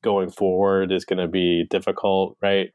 going 0.03 0.31
forward 0.31 0.91
is 0.91 1.05
going 1.05 1.19
to 1.19 1.29
be 1.29 1.67
difficult, 1.71 2.37
right? 2.43 2.69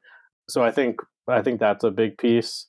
So 0.49 0.63
I 0.63 0.71
think 0.71 0.97
I 1.27 1.41
think 1.41 1.59
that's 1.59 1.83
a 1.83 1.91
big 1.91 2.17
piece. 2.17 2.67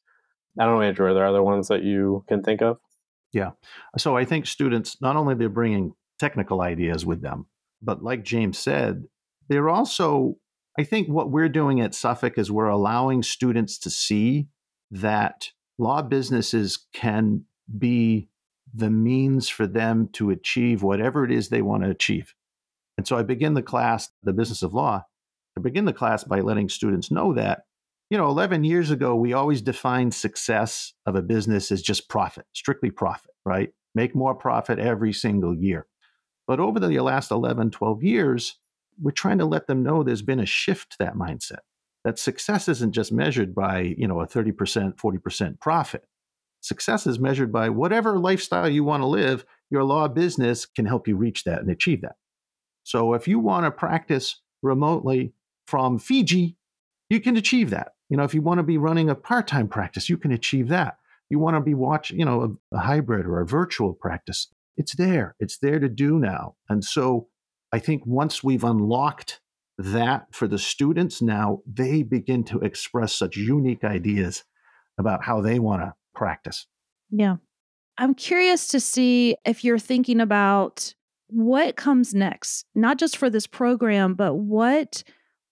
I 0.59 0.65
don't 0.65 0.77
know, 0.77 0.83
Andrew, 0.83 1.07
are 1.07 1.15
there 1.15 1.27
other 1.27 1.43
ones 1.43 1.69
that 1.69 1.83
you 1.83 2.25
can 2.29 2.43
think 2.43 2.63
of? 2.63 2.79
Yeah. 3.35 3.51
So 3.99 4.17
I 4.17 4.25
think 4.25 4.47
students 4.47 4.97
not 5.03 5.17
only 5.17 5.35
they're 5.35 5.49
bringing 5.49 5.93
technical 6.19 6.63
ideas 6.63 7.05
with 7.05 7.21
them, 7.21 7.47
but 7.83 8.03
like 8.03 8.25
James 8.25 8.59
said, 8.59 9.05
they're 9.49 9.69
also 9.69 10.37
I 10.79 10.85
think 10.85 11.09
what 11.09 11.31
we're 11.31 11.49
doing 11.49 11.81
at 11.81 11.95
Suffolk 11.95 12.39
is 12.39 12.51
we're 12.51 12.67
allowing 12.69 13.23
students 13.23 13.79
to 13.81 13.91
see 13.91 14.49
that 14.91 15.51
law 15.79 16.03
businesses 16.03 16.87
can 16.93 17.45
be 17.79 18.29
the 18.73 18.91
means 18.91 19.49
for 19.49 19.67
them 19.67 20.09
to 20.15 20.31
achieve 20.31 20.83
whatever 20.83 21.25
it 21.25 21.31
is 21.31 21.49
they 21.49 21.63
want 21.63 21.85
to 21.85 21.91
achieve. 21.91 22.35
And 22.97 23.07
so 23.07 23.17
I 23.17 23.23
begin 23.23 23.55
the 23.55 23.63
class, 23.63 24.11
the 24.25 24.33
business 24.33 24.63
of 24.63 24.75
law, 24.75 25.05
I 25.57 25.61
begin 25.61 25.85
the 25.85 25.93
class 25.93 26.25
by 26.25 26.41
letting 26.41 26.69
students 26.69 27.11
know 27.11 27.33
that, 27.35 27.67
you 28.11 28.19
know, 28.19 28.29
11 28.29 28.65
years 28.65 28.91
ago, 28.91 29.17
we 29.17 29.33
always 29.33 29.63
defined 29.63 30.15
success 30.15 30.93
of 31.07 31.17
a 31.17 31.23
business 31.23 31.73
as 31.73 31.83
just 31.83 32.09
profit, 32.09 32.47
strictly 32.53 32.91
profit, 32.91 33.33
right? 33.45 33.71
Make 33.95 34.15
more 34.15 34.35
profit 34.35 34.79
every 34.79 35.13
single 35.13 35.55
year. 35.55 35.87
But 36.47 36.61
over 36.61 36.79
the 36.79 37.01
last 37.01 37.31
11, 37.31 37.71
12 37.71 38.03
years, 38.03 38.59
we're 39.01 39.11
trying 39.11 39.39
to 39.39 39.47
let 39.47 39.67
them 39.67 39.83
know 39.83 40.03
there's 40.03 40.23
been 40.23 40.41
a 40.41 40.47
shift 40.47 40.93
to 40.93 40.97
that 41.01 41.15
mindset 41.15 41.61
that 42.05 42.19
success 42.19 42.69
isn't 42.69 42.93
just 42.93 43.13
measured 43.13 43.55
by 43.55 43.95
you 43.97 44.07
know 44.07 44.21
a 44.21 44.27
30% 44.27 44.95
40% 44.97 45.61
profit 45.61 46.05
success 46.61 47.07
is 47.07 47.19
measured 47.19 47.53
by 47.53 47.69
whatever 47.69 48.19
lifestyle 48.19 48.69
you 48.69 48.85
want 48.85 49.03
to 49.03 49.07
live 49.07 49.45
your 49.71 49.85
law 49.85 50.07
business 50.07 50.67
can 50.67 50.87
help 50.87 51.09
you 51.09 51.17
reach 51.17 51.45
that 51.45 51.61
and 51.61 51.71
achieve 51.71 52.03
that 52.03 52.17
so 52.85 53.15
if 53.15 53.27
you 53.27 53.39
want 53.39 53.65
to 53.65 53.71
practice 53.71 54.41
remotely 54.63 55.33
from 55.67 55.99
fiji 55.99 56.57
you 57.11 57.21
can 57.21 57.37
achieve 57.37 57.71
that 57.71 57.93
you 58.15 58.17
know 58.17 58.25
if 58.25 58.33
you 58.33 58.41
want 58.41 58.59
to 58.59 58.63
be 58.63 58.79
running 58.79 59.11
a 59.11 59.15
part-time 59.17 59.67
practice 59.67 60.09
you 60.09 60.17
can 60.17 60.31
achieve 60.31 60.69
that 60.69 60.99
you 61.29 61.41
want 61.41 61.57
to 61.57 61.61
be 61.61 61.75
watching 61.75 62.17
you 62.17 62.25
know 62.25 62.57
a, 62.73 62.77
a 62.77 62.79
hybrid 62.79 63.27
or 63.27 63.41
a 63.41 63.47
virtual 63.47 63.93
practice 63.93 64.47
it's 64.77 64.95
there 64.95 65.35
it's 65.41 65.59
there 65.59 65.81
to 65.81 65.89
do 65.89 66.19
now 66.19 66.55
and 66.69 66.85
so 66.85 67.27
I 67.75 67.81
think 67.81 68.07
once 68.07 68.45
we've 68.45 68.63
unlocked 68.63 69.41
that 69.79 70.27
for 70.31 70.47
the 70.47 70.61
students, 70.61 71.21
now 71.21 71.59
they 71.67 72.05
begin 72.05 72.45
to 72.45 72.61
express 72.61 73.13
such 73.13 73.37
unique 73.37 73.83
ideas 73.83 74.45
about 74.97 75.25
how 75.25 75.41
they 75.41 75.59
want 75.59 75.83
to 75.83 75.93
practice. 76.15 76.69
Yeah. 77.11 77.39
I'm 77.99 78.15
curious 78.15 78.69
to 78.69 78.79
see 78.79 79.35
if 79.45 79.65
you're 79.65 79.81
thinking 79.81 80.21
about 80.21 80.95
what 81.27 81.75
comes 81.75 82.15
next, 82.15 82.65
not 82.77 82.97
just 82.97 83.17
for 83.17 83.29
this 83.29 83.49
program, 83.49 84.15
but 84.15 84.35
what 84.35 85.03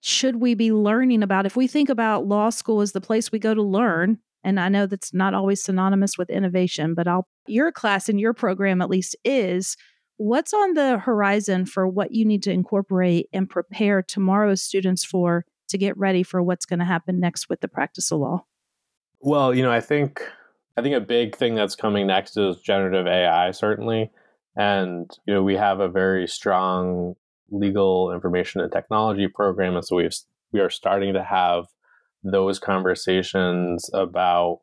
should 0.02 0.36
we 0.36 0.54
be 0.54 0.72
learning 0.72 1.22
about? 1.22 1.46
If 1.46 1.56
we 1.56 1.66
think 1.66 1.88
about 1.88 2.26
law 2.26 2.50
school 2.50 2.82
as 2.82 2.92
the 2.92 3.00
place 3.00 3.32
we 3.32 3.38
go 3.38 3.54
to 3.54 3.62
learn, 3.62 4.18
and 4.44 4.60
I 4.60 4.68
know 4.68 4.86
that's 4.86 5.14
not 5.14 5.32
always 5.32 5.62
synonymous 5.62 6.18
with 6.18 6.28
innovation, 6.28 6.94
but 6.94 7.08
I'll, 7.08 7.26
your 7.46 7.72
class 7.72 8.08
and 8.08 8.20
your 8.20 8.34
program 8.34 8.82
at 8.82 8.90
least 8.90 9.16
is 9.24 9.76
What's 10.24 10.54
on 10.54 10.74
the 10.74 10.98
horizon 10.98 11.66
for 11.66 11.88
what 11.88 12.12
you 12.12 12.24
need 12.24 12.44
to 12.44 12.52
incorporate 12.52 13.28
and 13.32 13.50
prepare 13.50 14.02
tomorrow's 14.02 14.62
students 14.62 15.04
for 15.04 15.44
to 15.68 15.76
get 15.76 15.98
ready 15.98 16.22
for 16.22 16.40
what's 16.40 16.64
going 16.64 16.78
to 16.78 16.84
happen 16.84 17.18
next 17.18 17.48
with 17.48 17.60
the 17.60 17.66
practice 17.66 18.12
of 18.12 18.20
law? 18.20 18.44
Well, 19.18 19.52
you 19.52 19.64
know, 19.64 19.72
I 19.72 19.80
think 19.80 20.22
I 20.76 20.82
think 20.82 20.94
a 20.94 21.00
big 21.00 21.34
thing 21.34 21.56
that's 21.56 21.74
coming 21.74 22.06
next 22.06 22.36
is 22.36 22.60
generative 22.60 23.08
AI, 23.08 23.50
certainly. 23.50 24.12
And 24.54 25.10
you 25.26 25.34
know, 25.34 25.42
we 25.42 25.56
have 25.56 25.80
a 25.80 25.88
very 25.88 26.28
strong 26.28 27.16
legal 27.52 28.12
information 28.12 28.60
and 28.60 28.72
technology 28.72 29.28
program, 29.28 29.76
and 29.76 29.84
so 29.84 29.96
we've 29.96 30.16
we 30.52 30.60
are 30.60 30.70
starting 30.70 31.14
to 31.14 31.22
have 31.22 31.66
those 32.24 32.58
conversations 32.58 33.88
about 33.94 34.60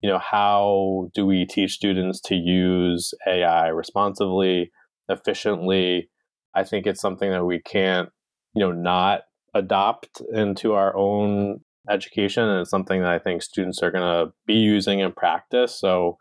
you 0.00 0.08
know 0.08 0.18
how 0.18 1.10
do 1.14 1.26
we 1.26 1.44
teach 1.44 1.72
students 1.72 2.20
to 2.22 2.34
use 2.34 3.12
AI 3.26 3.68
responsibly 3.68 4.70
efficiently, 5.08 6.10
I 6.54 6.64
think 6.64 6.86
it's 6.86 7.00
something 7.00 7.30
that 7.30 7.44
we 7.44 7.60
can't, 7.60 8.10
you 8.54 8.60
know, 8.60 8.72
not 8.72 9.22
adopt 9.54 10.20
into 10.32 10.74
our 10.74 10.94
own 10.96 11.60
education. 11.88 12.44
And 12.44 12.60
it's 12.60 12.70
something 12.70 13.00
that 13.00 13.10
I 13.10 13.18
think 13.18 13.42
students 13.42 13.82
are 13.82 13.90
going 13.90 14.04
to 14.04 14.32
be 14.46 14.54
using 14.54 15.00
in 15.00 15.12
practice. 15.12 15.78
So 15.78 16.18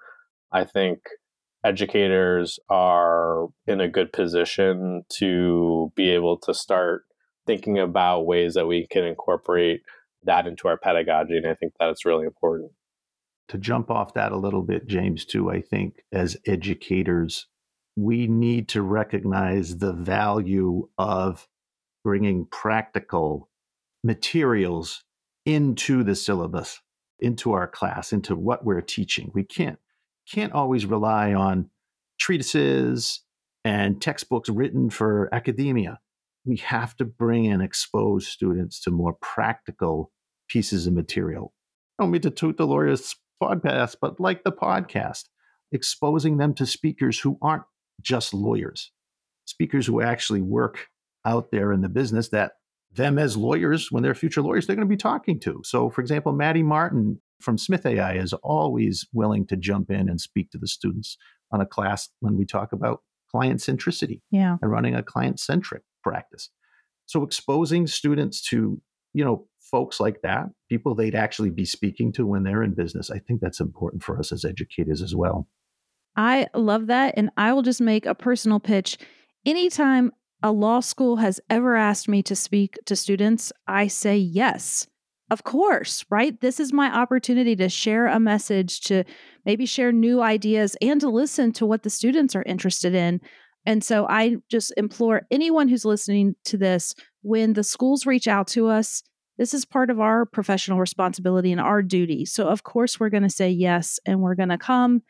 I 0.52 0.64
think 0.64 1.00
educators 1.68 2.60
are 2.70 3.48
in 3.66 3.82
a 3.82 3.90
good 3.90 4.14
position 4.14 5.04
to 5.10 5.92
be 5.96 6.10
able 6.12 6.38
to 6.38 6.54
start 6.54 7.04
thinking 7.46 7.78
about 7.78 8.26
ways 8.26 8.54
that 8.54 8.68
we 8.68 8.88
can 8.88 9.04
incorporate 9.04 9.82
that 10.24 10.48
into 10.48 10.68
our 10.68 10.78
pedagogy. 10.78 11.38
And 11.38 11.48
I 11.48 11.54
think 11.54 11.74
that's 11.80 12.06
really 12.06 12.26
important. 12.26 12.72
To 13.50 13.58
jump 13.58 13.92
off 13.92 14.14
that 14.14 14.32
a 14.32 14.38
little 14.38 14.62
bit, 14.62 14.88
James, 14.88 15.26
too, 15.26 15.50
I 15.50 15.62
think 15.62 16.04
as 16.12 16.38
educators, 16.46 17.48
we 17.96 18.28
need 18.28 18.70
to 18.70 18.82
recognize 18.82 19.78
the 19.78 19.94
value 19.94 20.88
of 20.98 21.48
bringing 22.04 22.46
practical 22.46 23.50
materials 24.04 25.04
into 25.46 26.04
the 26.04 26.16
syllabus, 26.16 26.82
into 27.20 27.54
our 27.54 27.68
class, 27.68 28.14
into 28.14 28.36
what 28.36 28.66
we're 28.66 28.82
teaching. 28.82 29.32
We 29.34 29.44
can't 29.44 29.80
can't 30.32 30.54
always 30.54 30.86
rely 30.86 31.34
on 31.34 31.70
treatises 32.20 33.22
and 33.64 34.02
textbooks 34.02 34.50
written 34.50 34.90
for 34.90 35.34
academia. 35.34 36.00
We 36.46 36.58
have 36.58 36.96
to 36.98 37.06
bring 37.06 37.48
and 37.48 37.62
expose 37.62 38.28
students 38.28 38.80
to 38.82 38.92
more 38.92 39.14
practical 39.22 40.12
pieces 40.48 40.88
of 40.88 40.94
material. 40.94 41.54
I 42.00 42.04
don't 42.04 42.12
mean 42.12 42.22
to 42.22 42.30
toot 42.30 42.58
the 42.58 42.68
lawyerist 42.68 43.16
podcast, 43.42 43.98
but 44.00 44.20
like 44.20 44.44
the 44.44 44.52
podcast, 44.52 45.26
exposing 45.72 46.38
them 46.38 46.54
to 46.56 46.66
speakers 46.66 47.20
who 47.20 47.38
aren't 47.42 47.64
just 48.02 48.34
lawyers, 48.34 48.92
speakers 49.46 49.86
who 49.86 50.02
actually 50.02 50.42
work 50.42 50.88
out 51.26 51.52
there 51.52 51.74
in 51.74 51.82
the 51.82 51.90
business 51.90 52.30
that 52.30 52.54
them 52.94 53.20
as 53.20 53.36
lawyers, 53.36 53.92
when 53.92 54.02
they're 54.02 54.16
future 54.16 54.42
lawyers, 54.42 54.66
they're 54.66 54.76
going 54.76 54.88
to 54.88 54.90
be 54.90 54.98
talking 54.98 55.40
to. 55.42 55.62
So, 55.66 55.90
for 55.90 56.02
example, 56.02 56.32
Maddie 56.32 56.64
Martin 56.64 57.20
from 57.40 57.58
Smith.ai 57.58 58.14
is 58.14 58.34
always 58.34 59.06
willing 59.14 59.46
to 59.48 59.56
jump 59.56 59.92
in 59.92 60.10
and 60.10 60.20
speak 60.20 60.52
to 60.52 60.58
the 60.58 60.68
students 60.68 61.18
on 61.52 61.62
a 61.62 61.66
class 61.66 62.10
when 62.20 62.38
we 62.38 62.46
talk 62.46 62.72
about 62.72 63.02
client 63.32 63.60
centricity 63.60 64.22
yeah. 64.32 64.58
and 64.62 64.72
running 64.72 64.96
a 64.96 65.04
client 65.04 65.40
centric 65.40 65.84
practice. 66.04 66.50
So, 67.06 67.24
exposing 67.24 67.88
students 67.88 68.42
to, 68.50 68.82
you 69.14 69.24
know, 69.24 69.48
folks 69.60 70.00
like 70.00 70.22
that, 70.24 70.48
people 70.70 70.96
they'd 70.96 71.16
actually 71.16 71.50
be 71.50 71.66
speaking 71.66 72.12
to 72.14 72.26
when 72.26 72.44
they're 72.44 72.64
in 72.64 72.74
business, 72.74 73.10
I 73.12 73.20
think 73.20 73.42
that's 73.42 73.60
important 73.60 74.04
for 74.04 74.18
us 74.18 74.32
as 74.32 74.46
educators 74.46 75.02
as 75.02 75.16
well. 75.16 75.48
I 76.16 76.48
love 76.56 76.88
that. 76.88 77.14
And 77.16 77.30
I 77.38 77.54
will 77.54 77.62
just 77.62 77.80
make 77.80 78.06
a 78.06 78.16
personal 78.16 78.60
pitch. 78.60 78.98
Anytime 79.46 80.12
a 80.42 80.52
law 80.52 80.80
school 80.80 81.18
has 81.18 81.40
ever 81.50 81.76
asked 81.76 82.08
me 82.08 82.24
to 82.24 82.36
speak 82.36 82.78
to 82.86 82.96
students, 82.96 83.52
I 83.68 83.88
say 83.88 84.18
yes. 84.18 84.88
Of 85.30 85.44
course, 85.44 86.06
right? 86.10 86.40
This 86.40 86.60
is 86.60 86.72
my 86.72 86.94
opportunity 86.94 87.56
to 87.58 87.68
share 87.68 88.08
a 88.08 88.20
message, 88.20 88.80
to 88.82 89.04
maybe 89.46 89.66
share 89.66 89.92
new 89.92 90.22
ideas, 90.22 90.78
and 90.82 91.02
to 91.02 91.10
listen 91.10 91.52
to 91.54 91.66
what 91.66 91.84
the 91.84 91.90
students 91.90 92.36
are 92.36 92.44
interested 92.44 92.96
in. 92.96 93.20
And 93.66 93.84
so 93.84 94.08
I 94.08 94.38
just 94.50 94.74
implore 94.78 95.28
anyone 95.30 95.68
who's 95.68 95.84
listening 95.84 96.36
to 96.46 96.58
this 96.58 96.96
when 97.24 97.54
the 97.54 97.64
schools 97.64 98.06
reach 98.06 98.28
out 98.28 98.48
to 98.48 98.70
us, 98.70 99.04
this 99.38 99.54
is 99.54 99.66
part 99.66 99.90
of 99.90 100.00
our 100.00 100.26
professional 100.26 100.80
responsibility 100.80 101.52
and 101.52 101.60
our 101.60 101.82
duty. 101.82 102.26
So, 102.26 102.48
of 102.48 102.64
course, 102.64 103.00
we're 103.00 103.10
going 103.10 103.24
to 103.24 103.30
say 103.30 103.50
yes 103.50 104.00
and 104.06 104.22
we're 104.22 104.36
going 104.36 104.50
to 104.50 104.58
come 104.58 105.02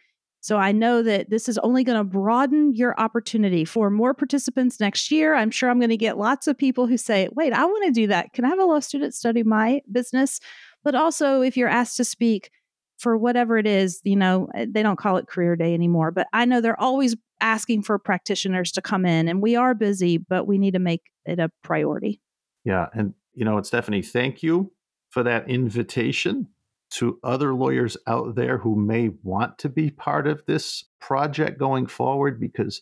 so 0.41 0.57
I 0.57 0.71
know 0.71 1.03
that 1.03 1.29
this 1.29 1.49
is 1.49 1.57
only 1.59 1.83
going 1.83 1.97
to 1.97 2.03
broaden 2.03 2.73
your 2.73 2.99
opportunity 2.99 3.65
for 3.65 3.89
more 3.89 4.13
participants 4.13 4.79
next 4.79 5.11
year. 5.11 5.35
I'm 5.35 5.51
sure 5.51 5.69
I'm 5.69 5.79
going 5.79 5.89
to 5.89 5.97
get 5.97 6.17
lots 6.17 6.47
of 6.47 6.57
people 6.57 6.87
who 6.87 6.97
say, 6.97 7.27
wait, 7.33 7.53
I 7.53 7.65
want 7.65 7.85
to 7.85 7.91
do 7.91 8.07
that. 8.07 8.33
Can 8.33 8.45
I 8.45 8.49
have 8.49 8.59
a 8.59 8.65
law 8.65 8.79
student 8.79 9.13
study 9.13 9.43
my 9.43 9.81
business? 9.91 10.39
But 10.83 10.95
also, 10.95 11.41
if 11.41 11.57
you're 11.57 11.67
asked 11.67 11.97
to 11.97 12.05
speak 12.05 12.51
for 12.97 13.17
whatever 13.17 13.57
it 13.57 13.67
is, 13.67 13.99
you 14.03 14.15
know, 14.15 14.47
eh, 14.55 14.65
they 14.69 14.83
don't 14.83 14.97
call 14.97 15.17
it 15.17 15.27
career 15.27 15.55
day 15.55 15.73
anymore, 15.73 16.11
but 16.11 16.27
I 16.33 16.45
know 16.45 16.61
they're 16.61 16.79
always 16.79 17.15
asking 17.41 17.83
for 17.83 17.99
practitioners 17.99 18.71
to 18.71 18.81
come 18.81 19.05
in 19.05 19.27
and 19.27 19.41
we 19.41 19.55
are 19.55 19.73
busy, 19.73 20.17
but 20.17 20.47
we 20.47 20.57
need 20.57 20.73
to 20.73 20.79
make 20.79 21.01
it 21.25 21.39
a 21.39 21.51
priority. 21.63 22.21
Yeah. 22.63 22.87
And, 22.93 23.13
you 23.33 23.45
know, 23.45 23.61
Stephanie, 23.61 24.01
thank 24.01 24.41
you 24.41 24.71
for 25.09 25.23
that 25.23 25.49
invitation 25.49 26.47
to 26.89 27.19
other 27.23 27.53
lawyers 27.53 27.97
out 28.07 28.35
there 28.35 28.57
who 28.57 28.75
may 28.75 29.09
want 29.23 29.57
to 29.59 29.69
be 29.69 29.89
part 29.89 30.27
of 30.27 30.45
this 30.45 30.85
project 30.99 31.59
going 31.59 31.85
forward 31.85 32.39
because 32.39 32.81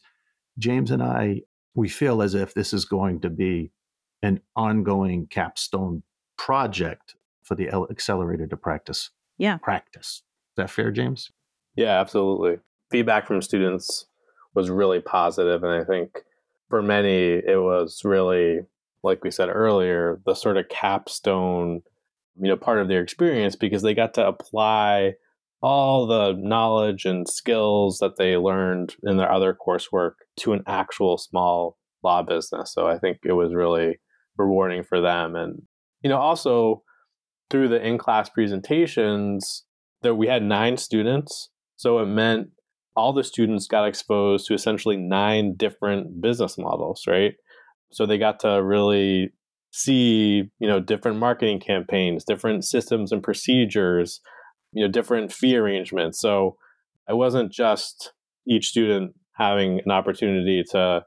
James 0.57 0.91
and 0.91 1.01
I, 1.01 1.41
we 1.73 1.89
feel 1.89 2.21
as 2.21 2.35
if 2.35 2.53
this 2.53 2.73
is 2.73 2.85
going 2.85 3.21
to 3.21 3.29
be 3.29 3.71
an 4.21 4.41
ongoing 4.55 5.27
capstone 5.27 6.03
project 6.37 7.15
for 7.43 7.55
the 7.55 7.69
accelerator 7.89 8.47
to 8.47 8.57
practice. 8.57 9.09
Yeah. 9.37 9.57
Practice. 9.57 10.23
Is 10.51 10.55
that 10.57 10.69
fair, 10.69 10.91
James? 10.91 11.31
Yeah, 11.75 11.99
absolutely. 11.99 12.59
Feedback 12.91 13.27
from 13.27 13.41
students 13.41 14.05
was 14.53 14.69
really 14.69 15.01
positive, 15.01 15.63
and 15.63 15.73
I 15.73 15.83
think 15.83 16.23
for 16.69 16.81
many 16.81 17.33
it 17.33 17.61
was 17.61 18.03
really 18.05 18.61
like 19.05 19.23
we 19.23 19.31
said 19.31 19.49
earlier, 19.49 20.19
the 20.25 20.33
sort 20.33 20.57
of 20.57 20.67
capstone, 20.67 21.83
you 22.37 22.49
know, 22.49 22.57
part 22.57 22.79
of 22.79 22.87
their 22.87 23.01
experience 23.01 23.55
because 23.55 23.81
they 23.81 23.93
got 23.93 24.13
to 24.15 24.27
apply 24.27 25.13
all 25.61 26.05
the 26.05 26.33
knowledge 26.37 27.05
and 27.05 27.27
skills 27.27 27.97
that 27.99 28.17
they 28.17 28.35
learned 28.37 28.95
in 29.03 29.17
their 29.17 29.31
other 29.31 29.55
coursework 29.55 30.13
to 30.37 30.53
an 30.53 30.61
actual 30.67 31.17
small 31.17 31.77
law 32.03 32.21
business. 32.21 32.73
So 32.73 32.87
I 32.87 32.99
think 32.99 33.19
it 33.23 33.33
was 33.33 33.53
really 33.53 33.99
rewarding 34.37 34.83
for 34.83 35.01
them. 35.01 35.35
And, 35.35 35.63
you 36.01 36.09
know, 36.09 36.17
also 36.17 36.83
through 37.49 37.69
the 37.69 37.85
in 37.85 37.97
class 37.97 38.29
presentations, 38.29 39.65
that 40.01 40.15
we 40.15 40.27
had 40.27 40.43
nine 40.43 40.77
students. 40.77 41.49
So 41.77 41.99
it 41.99 42.05
meant 42.05 42.49
all 42.95 43.11
the 43.11 43.23
students 43.23 43.67
got 43.67 43.87
exposed 43.87 44.47
to 44.47 44.53
essentially 44.53 44.97
nine 44.97 45.55
different 45.55 46.21
business 46.21 46.57
models, 46.57 47.03
right? 47.07 47.33
So 47.91 48.05
they 48.05 48.17
got 48.17 48.39
to 48.41 48.63
really 48.63 49.31
see, 49.75 50.49
you 50.59 50.67
know, 50.67 50.79
different 50.79 51.19
marketing 51.19 51.59
campaigns, 51.59 52.23
different 52.23 52.63
systems 52.63 53.11
and 53.11 53.21
procedures, 53.21 54.21
you 54.71 54.81
know, 54.81 54.89
different 54.89 55.33
fee 55.33 55.57
arrangements. 55.57 56.17
So 56.17 56.55
it 57.09 57.17
wasn't 57.17 57.51
just 57.51 58.13
each 58.47 58.67
student 58.67 59.15
having 59.33 59.81
an 59.83 59.91
opportunity 59.91 60.63
to 60.71 61.03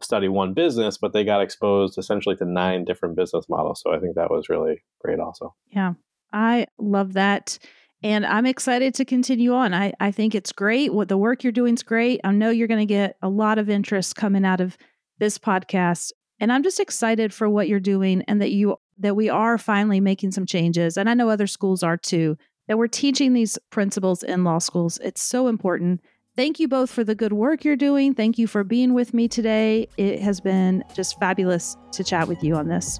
study 0.00 0.28
one 0.28 0.54
business, 0.54 0.98
but 0.98 1.12
they 1.12 1.24
got 1.24 1.42
exposed 1.42 1.98
essentially 1.98 2.36
to 2.36 2.44
nine 2.44 2.84
different 2.84 3.16
business 3.16 3.46
models. 3.48 3.80
So 3.82 3.92
I 3.92 3.98
think 3.98 4.14
that 4.14 4.30
was 4.30 4.48
really 4.48 4.84
great 5.00 5.18
also. 5.18 5.56
Yeah. 5.72 5.94
I 6.32 6.66
love 6.78 7.14
that. 7.14 7.58
And 8.04 8.24
I'm 8.24 8.46
excited 8.46 8.94
to 8.94 9.04
continue 9.04 9.52
on. 9.52 9.74
I, 9.74 9.94
I 9.98 10.12
think 10.12 10.36
it's 10.36 10.52
great. 10.52 10.94
What 10.94 11.08
the 11.08 11.18
work 11.18 11.42
you're 11.42 11.52
doing 11.52 11.74
is 11.74 11.82
great. 11.82 12.20
I 12.22 12.30
know 12.30 12.50
you're 12.50 12.68
going 12.68 12.86
to 12.86 12.86
get 12.86 13.16
a 13.20 13.28
lot 13.28 13.58
of 13.58 13.68
interest 13.68 14.14
coming 14.14 14.44
out 14.44 14.60
of 14.60 14.78
this 15.18 15.38
podcast. 15.38 16.12
And 16.42 16.52
I'm 16.52 16.64
just 16.64 16.80
excited 16.80 17.32
for 17.32 17.48
what 17.48 17.68
you're 17.68 17.78
doing 17.78 18.24
and 18.26 18.42
that 18.42 18.50
you 18.50 18.76
that 18.98 19.14
we 19.14 19.30
are 19.30 19.56
finally 19.58 20.00
making 20.00 20.32
some 20.32 20.44
changes. 20.44 20.96
And 20.96 21.08
I 21.08 21.14
know 21.14 21.30
other 21.30 21.46
schools 21.46 21.84
are 21.84 21.96
too, 21.96 22.36
that 22.66 22.76
we're 22.76 22.88
teaching 22.88 23.32
these 23.32 23.60
principles 23.70 24.24
in 24.24 24.42
law 24.42 24.58
schools. 24.58 24.98
It's 25.04 25.22
so 25.22 25.46
important. 25.46 26.00
Thank 26.34 26.58
you 26.58 26.66
both 26.66 26.90
for 26.90 27.04
the 27.04 27.14
good 27.14 27.32
work 27.32 27.64
you're 27.64 27.76
doing. 27.76 28.12
Thank 28.12 28.38
you 28.38 28.48
for 28.48 28.64
being 28.64 28.92
with 28.92 29.14
me 29.14 29.28
today. 29.28 29.86
It 29.96 30.20
has 30.20 30.40
been 30.40 30.82
just 30.96 31.16
fabulous 31.20 31.76
to 31.92 32.02
chat 32.02 32.26
with 32.26 32.42
you 32.42 32.56
on 32.56 32.66
this. 32.66 32.98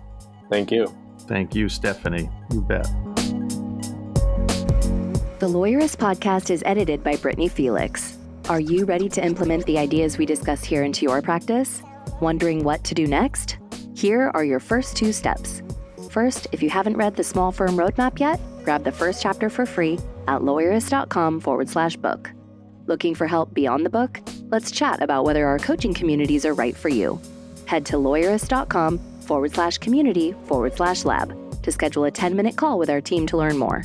Thank 0.49 0.71
you. 0.71 0.95
Thank 1.23 1.53
you, 1.57 1.69
Stephanie. 1.69 2.31
You 2.53 2.63
bet. 2.63 2.85
The 5.41 5.49
Lawyerist 5.49 5.97
podcast 5.97 6.49
is 6.51 6.63
edited 6.65 7.03
by 7.03 7.17
Brittany 7.17 7.49
Felix. 7.49 8.17
Are 8.49 8.61
you 8.61 8.85
ready 8.85 9.09
to 9.09 9.25
implement 9.25 9.67
the 9.67 9.79
ideas 9.79 10.17
we 10.17 10.27
discuss 10.27 10.63
here 10.63 10.85
into 10.85 11.03
your 11.03 11.21
practice? 11.23 11.83
Wondering 12.23 12.63
what 12.63 12.85
to 12.85 12.95
do 12.95 13.09
next? 13.09 13.59
Here 13.97 14.31
are 14.33 14.45
your 14.45 14.61
first 14.61 14.97
two 14.97 15.13
steps. 15.13 15.61
First, 16.09 16.47
if 16.53 16.63
you 16.63 16.71
haven't 16.71 16.97
read 16.97 17.17
the 17.17 17.25
Small 17.25 17.51
Firm 17.51 17.71
Roadmap 17.71 18.21
yet, 18.21 18.39
grab 18.63 18.85
the 18.85 18.93
first 18.93 19.21
chapter 19.21 19.51
for 19.51 19.67
free 19.67 19.99
at 20.29 20.43
lawyerist.com 20.43 21.41
forward 21.41 21.69
slash 21.69 21.97
book. 21.97 22.31
Looking 22.87 23.17
for 23.17 23.27
help 23.27 23.53
beyond 23.53 23.85
the 23.85 23.91
book? 23.91 24.21
Let's 24.53 24.71
chat 24.71 25.03
about 25.03 25.25
whether 25.25 25.49
our 25.49 25.59
coaching 25.59 25.93
communities 25.93 26.47
are 26.47 26.55
right 26.55 26.77
for 26.77 26.89
you. 26.89 27.21
Head 27.67 27.85
to 27.87 27.97
lawyerist.com 27.97 29.01
forward 29.23 29.53
slash 29.53 29.79
community 29.79 30.33
forward 30.45 30.77
slash 30.77 31.05
lab 31.05 31.35
to 31.65 31.73
schedule 31.73 32.05
a 32.05 32.11
10 32.13 32.37
minute 32.37 32.57
call 32.57 32.79
with 32.79 32.89
our 32.89 33.01
team 33.01 33.27
to 33.27 33.37
learn 33.37 33.59
more. 33.59 33.85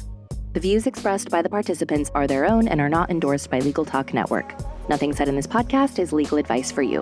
The 0.54 0.60
views 0.60 0.86
expressed 0.86 1.32
by 1.32 1.41
the 1.41 1.50
participants 1.50 2.12
are 2.13 2.28
their 2.28 2.45
own 2.45 2.67
and 2.67 2.82
are 2.82 2.89
not 2.89 3.10
endorsed 3.10 3.50
by 3.50 3.62
Legal 3.62 3.84
Talk 3.84 4.13
Network. 4.13 4.54
Nothing 4.89 5.15
said 5.15 5.28
in 5.28 5.36
this 5.36 5.47
podcast 5.47 5.97
is 5.97 6.13
legal 6.13 6.38
advice 6.38 6.71
for 6.71 6.84
you. 6.84 7.02